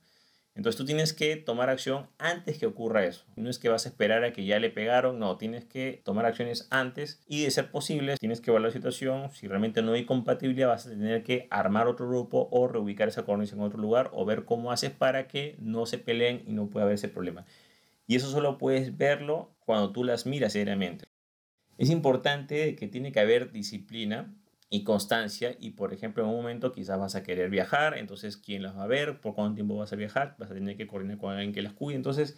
Entonces 0.55 0.77
tú 0.77 0.85
tienes 0.85 1.11
que 1.11 1.35
tomar 1.35 1.69
acción 1.69 2.07
antes 2.17 2.57
que 2.57 2.65
ocurra 2.65 3.05
eso. 3.05 3.25
No 3.35 3.49
es 3.49 3.59
que 3.59 3.67
vas 3.67 3.85
a 3.85 3.89
esperar 3.89 4.23
a 4.23 4.31
que 4.31 4.45
ya 4.45 4.57
le 4.57 4.69
pegaron, 4.69 5.19
no, 5.19 5.37
tienes 5.37 5.65
que 5.65 6.01
tomar 6.05 6.25
acciones 6.25 6.67
antes 6.71 7.21
y 7.27 7.43
de 7.43 7.51
ser 7.51 7.71
posible 7.71 8.15
tienes 8.17 8.39
que 8.39 8.51
evaluar 8.51 8.69
la 8.69 8.73
situación. 8.73 9.29
Si 9.31 9.47
realmente 9.47 9.81
no 9.81 9.91
hay 9.91 10.05
compatibilidad 10.05 10.69
vas 10.69 10.87
a 10.87 10.91
tener 10.91 11.23
que 11.23 11.47
armar 11.49 11.87
otro 11.87 12.07
grupo 12.07 12.47
o 12.51 12.69
reubicar 12.69 13.09
esa 13.09 13.25
cornisa 13.25 13.55
en 13.55 13.61
otro 13.61 13.79
lugar 13.79 14.09
o 14.13 14.23
ver 14.23 14.45
cómo 14.45 14.71
haces 14.71 14.91
para 14.91 15.27
que 15.27 15.57
no 15.59 15.85
se 15.85 15.97
peleen 15.97 16.41
y 16.47 16.53
no 16.53 16.69
pueda 16.69 16.85
haber 16.85 16.95
ese 16.95 17.09
problema. 17.09 17.45
Y 18.07 18.15
eso 18.15 18.31
solo 18.31 18.57
puedes 18.57 18.97
verlo 18.97 19.51
cuando 19.59 19.91
tú 19.91 20.05
las 20.05 20.25
miras 20.25 20.53
seriamente. 20.53 21.05
Es 21.77 21.89
importante 21.89 22.77
que 22.77 22.87
tiene 22.87 23.11
que 23.11 23.19
haber 23.19 23.51
disciplina 23.51 24.33
y 24.69 24.83
constancia 24.83 25.55
y 25.59 25.71
por 25.71 25.93
ejemplo 25.93 26.23
en 26.23 26.29
un 26.29 26.35
momento 26.35 26.71
quizás 26.71 26.99
vas 26.99 27.15
a 27.15 27.23
querer 27.23 27.49
viajar, 27.49 27.97
entonces 27.97 28.37
quién 28.37 28.63
las 28.63 28.75
va 28.75 28.83
a 28.83 28.87
ver, 28.87 29.21
por 29.21 29.35
cuánto 29.35 29.55
tiempo 29.55 29.77
vas 29.77 29.93
a 29.93 29.95
viajar, 29.95 30.35
vas 30.39 30.51
a 30.51 30.53
tener 30.53 30.75
que 30.75 30.87
coordinar 30.87 31.17
con 31.17 31.33
alguien 31.33 31.53
que 31.53 31.61
las 31.61 31.73
cuide, 31.73 31.97
entonces 31.97 32.37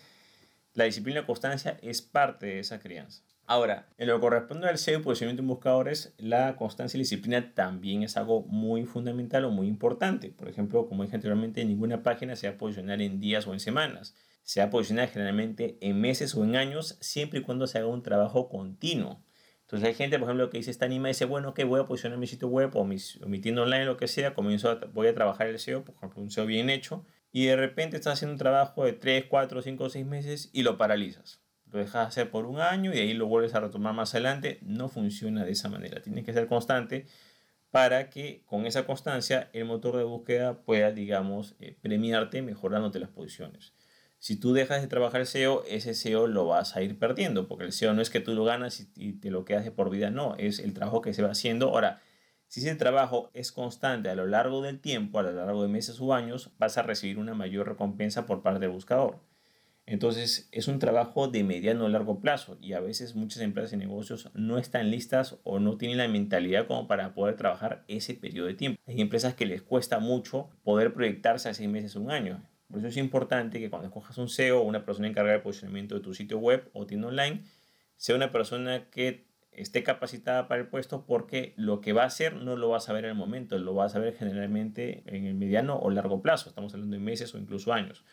la 0.74 0.84
disciplina 0.84 1.22
y 1.22 1.26
constancia 1.26 1.78
es 1.82 2.02
parte 2.02 2.46
de 2.46 2.60
esa 2.60 2.80
crianza. 2.80 3.24
Ahora, 3.50 3.88
en 3.98 4.10
lo 4.10 4.16
que 4.16 4.22
corresponde 4.22 4.68
al 4.68 4.78
SEO 4.78 5.00
y 5.00 5.04
posicionamiento 5.04 5.42
en 5.42 5.48
buscadores, 5.48 6.14
la 6.18 6.58
constancia 6.58 6.98
y 6.98 7.00
la 7.00 7.04
disciplina 7.04 7.54
también 7.56 8.04
es 8.04 8.18
algo 8.18 8.44
muy 8.44 8.86
fundamental 8.86 9.46
o 9.46 9.52
muy 9.52 9.68
importante. 9.68 10.30
Por 10.30 10.50
ejemplo, 10.50 10.86
como 10.88 11.04
dije 11.04 11.16
anteriormente, 11.16 11.64
ninguna 11.64 12.04
página 12.04 12.36
se 12.36 12.50
va 12.50 12.56
a 12.56 12.58
posicionar 12.58 13.02
en 13.02 13.22
días 13.22 13.48
o 13.48 13.54
en 13.54 13.62
semanas. 13.62 14.16
Se 14.44 14.60
va 14.60 14.66
a 14.66 14.70
posicionar 14.70 15.08
generalmente 15.08 15.78
en 15.80 16.00
meses 16.02 16.36
o 16.36 16.44
en 16.44 16.58
años, 16.58 16.98
siempre 17.00 17.40
y 17.40 17.42
cuando 17.42 17.68
se 17.68 17.78
haga 17.78 17.88
un 17.88 18.04
trabajo 18.04 18.50
continuo. 18.50 19.24
Entonces 19.68 19.90
hay 19.90 19.96
gente, 19.96 20.18
por 20.18 20.30
ejemplo, 20.30 20.50
que 20.50 20.60
dice, 20.60 20.72
esta 20.72 20.86
anima 20.86 21.10
y 21.10 21.12
dice, 21.12 21.26
bueno, 21.26 21.54
que 21.54 21.66
voy 21.66 21.82
a 21.82 21.88
posicionar 21.88 22.18
mi 22.18 22.26
sitio 22.26 22.48
web 22.48 22.72
o 22.78 22.86
mi, 22.86 22.98
tienda 23.42 23.64
online, 23.64 23.84
lo 23.84 23.98
que 23.98 24.08
sea, 24.08 24.34
comienzo 24.34 24.80
voy 24.94 25.08
a 25.08 25.14
trabajar 25.14 25.48
el 25.48 25.60
SEO, 25.60 25.84
por 25.84 25.94
ejemplo, 25.94 26.22
un 26.22 26.32
SEO 26.32 26.46
bien 26.46 26.70
hecho, 26.70 27.06
y 27.34 27.48
de 27.48 27.58
repente 27.58 27.98
estás 27.98 28.14
haciendo 28.14 28.32
un 28.32 28.40
trabajo 28.40 28.86
de 28.86 28.94
3, 28.94 29.26
4, 29.30 29.62
5, 29.62 29.90
6 29.90 30.06
meses 30.06 30.50
y 30.54 30.64
lo 30.64 30.78
paralizas. 30.78 31.42
Lo 31.70 31.80
dejas 31.80 32.08
hacer 32.08 32.32
por 32.32 32.46
un 32.46 32.62
año 32.62 32.94
y 32.94 33.00
ahí 33.00 33.14
lo 33.14 33.26
vuelves 33.26 33.56
a 33.56 33.60
retomar 33.60 33.94
más 33.94 34.14
adelante. 34.16 34.60
No 34.62 34.88
funciona 34.88 35.44
de 35.44 35.52
esa 35.52 35.68
manera. 35.68 36.02
Tienes 36.02 36.24
que 36.24 36.32
ser 36.32 36.48
constante 36.48 37.06
para 37.70 38.10
que 38.10 38.44
con 38.46 38.66
esa 38.66 38.86
constancia 38.86 39.50
el 39.52 39.66
motor 39.66 39.98
de 39.98 40.06
búsqueda 40.06 40.62
pueda, 40.62 40.94
digamos, 40.94 41.58
eh, 41.60 41.78
premiarte 41.82 42.42
mejorándote 42.42 43.00
las 43.00 43.10
posiciones. 43.10 43.74
Si 44.20 44.36
tú 44.36 44.54
dejas 44.54 44.82
de 44.82 44.88
trabajar 44.88 45.26
SEO, 45.26 45.64
ese 45.68 45.94
SEO 45.94 46.28
lo 46.28 46.46
vas 46.48 46.76
a 46.76 46.82
ir 46.82 46.98
perdiendo, 46.98 47.48
porque 47.48 47.66
el 47.66 47.72
SEO 47.72 47.94
no 47.94 48.02
es 48.02 48.10
que 48.10 48.20
tú 48.20 48.34
lo 48.34 48.44
ganas 48.44 48.88
y, 48.96 49.14
te 49.14 49.30
lo 49.30 49.46
quedas 49.46 49.64
de 49.64 49.72
por 49.72 49.90
vida, 49.90 50.10
no, 50.10 50.36
es 50.38 50.60
el 50.60 50.74
trabajo 50.74 51.02
que 51.02 51.14
se 51.14 51.22
va 51.22 51.32
haciendo. 51.32 51.70
Ahora, 51.70 52.02
si 52.48 52.62
ese 52.62 52.76
trabajo 52.76 53.30
es 53.34 53.52
constante 53.52 54.10
a 54.10 54.16
lo 54.16 54.26
largo 54.26 54.62
del 54.62 54.80
tiempo, 54.80 55.20
a 55.20 55.24
lo 55.24 55.32
largo 55.32 55.62
de 55.62 55.70
meses 55.70 56.00
o 56.02 56.14
años, 56.14 56.52
vas 56.58 56.78
a 56.78 56.84
recibir 56.84 57.20
una 57.20 57.36
mayor 57.36 57.68
recompensa 57.68 58.26
por 58.26 58.42
parte 58.42 58.62
del 58.62 58.72
buscador. 58.72 59.20
Entonces, 59.86 60.50
es 60.52 60.68
un 60.68 60.80
trabajo 60.80 61.30
de 61.30 61.46
mediano 61.46 61.86
o 61.86 61.90
largo 61.90 62.20
plazo 62.20 62.58
y 62.62 62.74
a 62.74 62.82
veces 62.82 63.16
muchas 63.16 63.42
empresas 63.42 63.72
y 63.72 63.78
negocios 63.78 64.30
no 64.34 64.58
están 64.58 64.92
listas 64.92 65.38
o 65.44 65.60
no 65.60 65.78
tienen 65.78 65.98
la 65.98 66.10
mentalidad 66.10 66.68
como 66.68 66.88
para 66.88 67.14
poder 67.14 67.38
trabajar 67.38 67.86
ese 67.88 68.14
periodo 68.14 68.48
de 68.48 68.54
tiempo. 68.54 68.82
Hay 68.86 69.00
empresas 69.00 69.36
que 69.36 69.46
les 69.46 69.62
cuesta 69.62 70.00
mucho 70.00 70.50
poder 70.64 70.94
proyectarse 70.94 71.48
a 71.48 71.54
seis 71.54 71.70
meses 71.70 71.96
o 71.96 72.02
un 72.02 72.12
año. 72.12 72.44
Por 72.70 72.80
eso 72.80 72.88
es 72.88 72.98
importante 72.98 73.60
que 73.60 73.70
cuando 73.70 73.88
escojas 73.88 74.18
un 74.18 74.30
SEO 74.30 74.60
o 74.60 74.64
una 74.64 74.86
persona 74.86 75.08
encargada 75.08 75.38
de 75.38 75.44
posicionamiento 75.44 75.96
de 75.96 76.02
tu 76.02 76.14
sitio 76.14 76.38
web 76.38 76.70
o 76.74 76.86
tienda 76.86 77.08
online, 77.08 77.44
sea 77.96 78.16
una 78.16 78.32
persona 78.32 78.90
que 78.90 79.28
esté 79.52 79.84
capacitada 79.84 80.48
para 80.48 80.62
el 80.62 80.68
puesto 80.68 81.06
porque 81.06 81.54
lo 81.58 81.82
que 81.82 81.94
va 81.94 82.04
a 82.04 82.08
hacer 82.08 82.36
no 82.36 82.56
lo 82.56 82.70
vas 82.70 82.90
a 82.90 82.94
ver 82.94 83.06
en 83.06 83.12
el 83.12 83.18
momento, 83.18 83.58
lo 83.58 83.74
vas 83.74 83.96
a 83.96 84.00
ver 84.00 84.16
generalmente 84.16 85.04
en 85.08 85.26
el 85.26 85.34
mediano 85.34 85.78
o 85.78 85.90
largo 85.90 86.22
plazo. 86.22 86.50
Estamos 86.50 86.74
hablando 86.74 86.96
de 86.96 87.02
meses 87.02 87.34
o 87.34 87.38
incluso 87.38 87.74
años. 87.74 88.06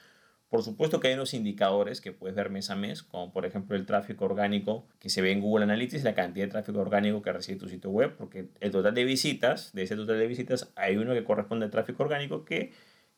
Por 0.48 0.62
supuesto 0.62 1.00
que 1.00 1.08
hay 1.08 1.14
unos 1.14 1.34
indicadores 1.34 2.00
que 2.00 2.12
puedes 2.12 2.36
ver 2.36 2.48
mes 2.48 2.70
a 2.70 2.76
mes, 2.76 3.02
como 3.02 3.32
por 3.32 3.44
ejemplo 3.44 3.76
el 3.76 3.86
tráfico 3.86 4.24
orgánico 4.24 4.86
que 5.00 5.10
se 5.10 5.20
ve 5.20 5.32
en 5.32 5.40
Google 5.40 5.64
Analytics, 5.64 6.04
la 6.04 6.14
cantidad 6.14 6.46
de 6.46 6.52
tráfico 6.52 6.78
orgánico 6.78 7.22
que 7.22 7.32
recibe 7.32 7.58
tu 7.58 7.68
sitio 7.68 7.90
web, 7.90 8.14
porque 8.16 8.50
el 8.60 8.70
total 8.70 8.94
de 8.94 9.04
visitas, 9.04 9.72
de 9.72 9.82
ese 9.82 9.96
total 9.96 10.18
de 10.18 10.26
visitas, 10.28 10.72
hay 10.76 10.96
uno 10.96 11.12
que 11.12 11.24
corresponde 11.24 11.64
al 11.64 11.72
tráfico 11.72 12.04
orgánico 12.04 12.44
que 12.44 12.72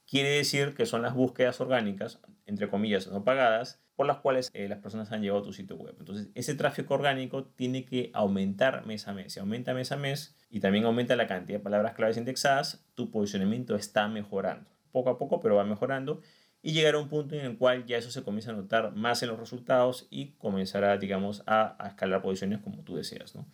quiere 0.07 0.31
decir 0.31 0.75
que 0.75 0.87
son 0.87 1.03
las 1.03 1.15
búsquedas 1.15 1.61
orgánicas, 1.61 2.21
entre 2.47 2.69
comillas, 2.69 3.09
no 3.09 3.25
pagadas, 3.25 3.81
por 3.97 4.07
las 4.07 4.19
cuales 4.19 4.51
eh, 4.53 4.69
las 4.69 4.79
personas 4.79 5.11
han 5.11 5.23
llegado 5.23 5.41
a 5.41 5.45
tu 5.45 5.53
sitio 5.53 5.77
web. 5.77 5.97
Entonces, 5.99 6.29
ese 6.35 6.55
tráfico 6.55 6.95
orgánico 6.95 7.45
tiene 7.45 7.85
que 7.85 8.11
aumentar 8.13 8.87
mes 8.87 9.09
a 9.09 9.15
mes. 9.15 9.33
Si 9.33 9.41
aumenta 9.41 9.75
mes 9.75 9.91
a 9.91 9.97
mes 9.97 10.37
y 10.51 10.61
también 10.61 10.85
aumenta 10.85 11.17
la 11.17 11.27
cantidad 11.27 11.59
de 11.59 11.65
palabras 11.65 11.95
claves 11.95 12.19
indexadas, 12.19 12.85
tu 12.95 13.11
posicionamiento 13.11 13.75
está 13.75 14.07
mejorando. 14.09 14.71
Poco 14.93 15.11
a 15.11 15.19
poco, 15.19 15.41
pero 15.41 15.57
va 15.57 15.65
mejorando 15.65 16.21
y 16.63 16.73
llegar 16.73 16.95
a 16.95 16.99
un 16.99 17.09
punto 17.09 17.35
en 17.37 17.45
el 17.45 17.57
cual 17.59 17.87
ya 17.87 17.97
eso 17.97 18.11
se 18.11 18.23
comienza 18.23 18.51
a 18.51 18.55
notar 18.55 18.93
más 18.95 19.23
en 19.23 19.29
los 19.29 19.39
resultados 19.39 20.09
y 20.11 20.33
comenzará, 20.33 20.99
digamos, 20.99 21.43
a, 21.47 21.77
a 21.83 21.89
escalar 21.89 22.23
posiciones 22.23 22.61
como 22.61 22.83
tú 22.83 22.97
deseas, 22.97 23.35
¿no? 23.35 23.47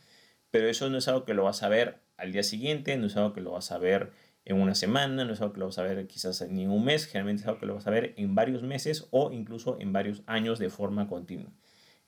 Pero 0.50 0.68
eso 0.68 0.90
no 0.90 0.98
es 0.98 1.08
algo 1.08 1.24
que 1.24 1.34
lo 1.34 1.44
vas 1.44 1.62
a 1.62 1.68
ver 1.68 2.00
al 2.16 2.32
día 2.32 2.42
siguiente, 2.42 2.96
no 2.96 3.06
es 3.06 3.16
algo 3.16 3.32
que 3.32 3.40
lo 3.40 3.52
vas 3.52 3.70
a 3.70 3.78
ver 3.78 4.12
en 4.44 4.60
una 4.60 4.74
semana, 4.74 5.24
no 5.24 5.32
es 5.32 5.40
algo 5.40 5.52
que 5.52 5.60
lo 5.60 5.66
vas 5.66 5.78
a 5.78 5.82
ver 5.82 6.06
quizás 6.06 6.40
en 6.42 6.70
un 6.70 6.84
mes, 6.84 7.06
generalmente 7.06 7.42
es 7.42 7.48
algo 7.48 7.60
que 7.60 7.66
lo 7.66 7.74
vas 7.74 7.86
a 7.86 7.90
ver 7.90 8.14
en 8.16 8.34
varios 8.34 8.62
meses 8.62 9.06
o 9.10 9.32
incluso 9.32 9.76
en 9.80 9.92
varios 9.92 10.22
años 10.26 10.58
de 10.58 10.70
forma 10.70 11.06
continua. 11.06 11.50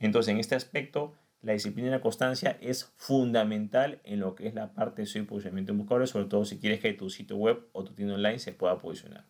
Entonces, 0.00 0.33
en 0.33 0.38
este 0.38 0.55
aspecto, 0.55 1.14
la 1.43 1.53
disciplina 1.53 1.88
y 1.88 1.91
la 1.93 2.00
constancia 2.00 2.59
es 2.61 2.93
fundamental 2.97 4.00
en 4.05 4.21
lo 4.21 4.35
que 4.35 4.49
es 4.49 4.55
la 4.55 4.73
parte 4.73 5.03
de 5.03 5.07
su 5.07 5.25
posicionamiento 5.26 5.73
en 5.73 5.79
buscadores, 5.79 6.11
sobre 6.11 6.26
todo 6.26 6.45
si 6.45 6.59
quieres 6.59 6.81
que 6.81 6.93
tu 6.95 7.11
sitio 7.11 7.37
web 7.37 7.69
o 7.73 7.85
tu 7.85 7.93
tienda 7.93 8.14
online 8.14 8.38
se 8.38 8.53
pueda 8.53 8.79
posicionar. 8.79 9.26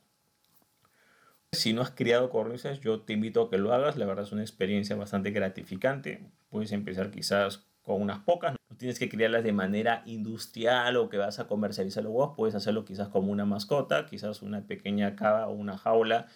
Si 1.52 1.72
no 1.72 1.82
has 1.82 1.90
creado 1.90 2.30
cornisas, 2.30 2.80
yo 2.80 3.00
te 3.00 3.12
invito 3.12 3.42
a 3.42 3.50
que 3.50 3.58
lo 3.58 3.72
hagas. 3.72 3.96
La 3.96 4.06
verdad 4.06 4.24
es 4.24 4.32
una 4.32 4.42
experiencia 4.42 4.96
bastante 4.96 5.30
gratificante. 5.30 6.24
Puedes 6.50 6.72
empezar 6.72 7.10
quizás 7.10 7.66
con 7.82 8.02
unas 8.02 8.20
pocas. 8.20 8.56
Tienes 8.78 8.98
que 8.98 9.08
criarlas 9.08 9.44
de 9.44 9.52
manera 9.52 10.02
industrial 10.06 10.96
o 10.96 11.08
que 11.08 11.18
vas 11.18 11.38
a 11.38 11.46
comercializar 11.46 12.02
los 12.04 12.12
huevos. 12.12 12.34
Puedes 12.36 12.54
hacerlo 12.54 12.84
quizás 12.84 13.08
como 13.08 13.32
una 13.32 13.44
mascota, 13.44 14.06
quizás 14.06 14.42
una 14.42 14.66
pequeña 14.66 15.16
cava 15.16 15.48
o 15.48 15.52
una 15.52 15.78
jaula 15.78 16.26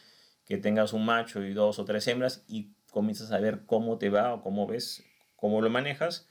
que 0.45 0.57
tengas 0.57 0.93
un 0.93 1.05
macho 1.05 1.43
y 1.45 1.53
dos 1.53 1.79
o 1.79 1.85
tres 1.85 2.09
hembras 2.09 2.45
y 2.49 2.73
comienzas 2.91 3.33
a 3.33 3.39
ver 3.39 3.61
cómo 3.67 3.99
te 3.99 4.09
va 4.09 4.33
o 4.33 4.43
cómo 4.43 4.67
ves, 4.67 5.05
cómo 5.37 5.61
lo 5.61 5.71
manejas. 5.71 6.29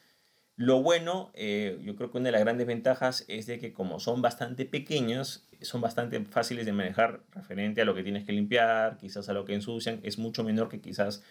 Lo 0.56 0.82
bueno, 0.82 1.30
eh, 1.36 1.80
yo 1.84 1.96
creo 1.96 2.12
que 2.12 2.18
una 2.18 2.30
de 2.30 2.32
las 2.32 2.42
grandes 2.42 2.66
ventajas 2.66 3.26
es 3.28 3.46
de 3.46 3.60
que 3.60 3.74
como 3.74 4.00
son 4.00 4.24
bastante 4.24 4.66
pequeños, 4.66 5.48
son 5.62 5.82
bastante 5.82 6.20
fáciles 6.26 6.66
de 6.66 6.74
manejar 6.74 7.22
referente 7.32 7.82
a 7.82 7.86
lo 7.86 7.94
que 7.94 8.02
tienes 8.02 8.26
que 8.26 8.32
limpiar, 8.32 8.98
quizás 8.98 9.30
a 9.30 9.34
lo 9.34 9.46
que 9.46 9.54
ensucian, 9.54 10.00
es 10.02 10.18
mucho 10.18 10.44
menor 10.44 10.68
que 10.68 10.82
quizás 10.82 11.24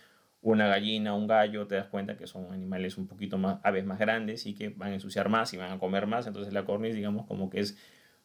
una 0.53 0.69
gallina, 0.69 1.15
un 1.15 1.27
gallo, 1.27 1.67
te 1.67 1.75
das 1.75 1.87
cuenta 1.89 2.17
que 2.17 2.27
son 2.27 2.53
animales 2.53 2.99
un 2.99 3.09
poquito 3.09 3.37
más, 3.37 3.59
aves 3.65 3.85
más 3.85 3.99
grandes 3.99 4.47
y 4.47 4.55
que 4.55 4.69
van 4.69 4.93
a 4.93 4.95
ensuciar 4.95 5.29
más 5.29 5.53
y 5.53 5.57
van 5.57 5.73
a 5.73 5.79
comer 5.79 6.07
más. 6.07 6.27
Entonces 6.27 6.53
la 6.53 6.65
cornis, 6.65 6.95
digamos, 6.95 7.27
como 7.27 7.51
que 7.51 7.61
es 7.61 7.77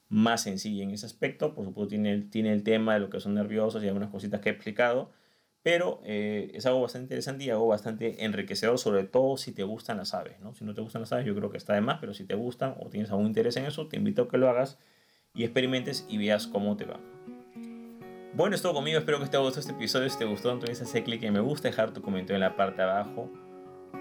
más 0.10 0.44
sencilla 0.44 0.84
en 0.84 0.92
ese 0.92 1.06
aspecto. 1.08 1.56
Por 1.56 1.66
supuesto, 1.66 1.90
tiene 1.90 2.12
el, 2.14 2.30
tiene 2.30 2.54
el 2.54 2.64
tema 2.64 2.94
de 2.94 3.00
lo 3.00 3.10
que 3.10 3.20
son 3.20 3.34
nerviosos 3.34 3.84
y 3.84 3.88
algunas 3.88 4.10
cositas 4.10 4.40
que 4.40 4.50
he 4.50 4.52
explicado. 4.52 5.12
Pero 5.64 6.02
eh, 6.06 6.52
es 6.54 6.66
algo 6.66 6.82
bastante 6.82 7.06
interesante 7.06 7.44
y 7.46 7.50
algo 7.50 7.68
bastante 7.68 8.24
enriquecedor, 8.24 8.78
sobre 8.78 9.04
todo 9.04 9.38
si 9.38 9.52
te 9.52 9.64
gustan 9.64 9.98
las 9.98 10.14
aves. 10.14 10.40
¿no? 10.42 10.54
Si 10.54 10.64
no 10.64 10.74
te 10.76 10.82
gustan 10.82 11.02
las 11.02 11.12
aves, 11.14 11.26
yo 11.26 11.36
creo 11.36 11.50
que 11.50 11.58
está 11.58 11.74
de 11.74 11.82
más, 11.82 12.00
pero 12.00 12.14
si 12.14 12.24
te 12.26 12.36
gustan 12.36 12.76
o 12.80 12.90
tienes 12.90 13.10
algún 13.12 13.28
interés 13.28 13.58
en 13.58 13.66
eso, 13.66 13.88
te 13.88 13.98
invito 13.98 14.24
a 14.24 14.28
que 14.28 14.38
lo 14.38 14.50
hagas 14.50 14.80
y 15.34 15.44
experimentes 15.44 16.06
y 16.10 16.18
veas 16.18 16.48
cómo 16.48 16.78
te 16.78 16.86
va. 16.86 17.00
Bueno, 18.34 18.56
es 18.56 18.62
todo 18.62 18.74
conmigo. 18.74 18.98
Espero 18.98 19.20
que 19.20 19.26
te 19.26 19.36
haya 19.36 19.44
gustado 19.44 19.60
este 19.60 19.74
episodio. 19.74 20.10
Si 20.10 20.18
te 20.18 20.24
gustó, 20.24 20.52
entonces 20.52 20.82
hacer 20.82 21.04
clic 21.04 21.22
en 21.24 21.34
me 21.34 21.42
gusta, 21.42 21.68
dejar 21.68 21.92
tu 21.92 22.02
comentario 22.02 22.36
en 22.36 22.42
la 22.42 22.56
parte 22.56 22.82
de 22.82 22.90
abajo, 22.90 23.30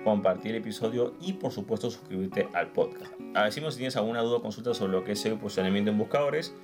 compartir 0.05 0.53
el 0.53 0.59
episodio 0.59 1.14
y, 1.21 1.33
por 1.33 1.51
supuesto, 1.51 1.90
suscribirte 1.90 2.49
al 2.55 2.69
podcast. 2.69 3.12
A 3.35 3.43
ver 3.43 3.53
si 3.53 3.61
tienes 3.61 3.97
alguna 3.97 4.23
duda 4.23 4.37
o 4.37 4.43
consulta 4.43 4.73
sobre 4.73 4.93
lo 4.93 5.05
que 5.05 5.12
es 5.12 5.27
el 5.27 5.37
posicionamiento 5.37 5.90
en 5.90 5.99
buscadores, 5.99 6.55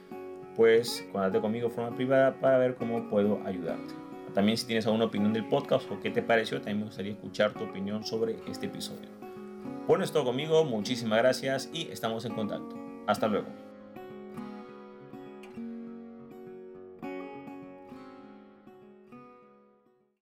pues 0.54 1.08
contacte 1.12 1.40
conmigo 1.40 1.68
de 1.68 1.74
forma 1.74 1.96
privada 1.96 2.38
para 2.38 2.56
ver 2.58 2.76
cómo 2.76 3.08
puedo 3.10 3.40
ayudarte. 3.44 3.94
También, 4.32 4.56
si 4.56 4.66
tienes 4.66 4.86
alguna 4.86 5.06
opinión 5.06 5.32
del 5.32 5.48
podcast 5.48 5.90
o 5.90 5.98
qué 5.98 6.10
te 6.10 6.22
pareció, 6.22 6.58
también 6.58 6.78
me 6.78 6.84
gustaría 6.84 7.12
escuchar 7.12 7.52
tu 7.52 7.64
opinión 7.64 8.04
sobre 8.04 8.36
este 8.46 8.66
episodio. 8.66 9.08
Bueno, 9.88 10.04
es 10.04 10.12
todo 10.12 10.24
conmigo. 10.24 10.64
Muchísimas 10.64 11.18
gracias 11.18 11.68
y 11.72 11.88
estamos 11.90 12.24
en 12.26 12.34
contacto. 12.34 12.76
Hasta 13.06 13.26
luego. 13.26 13.65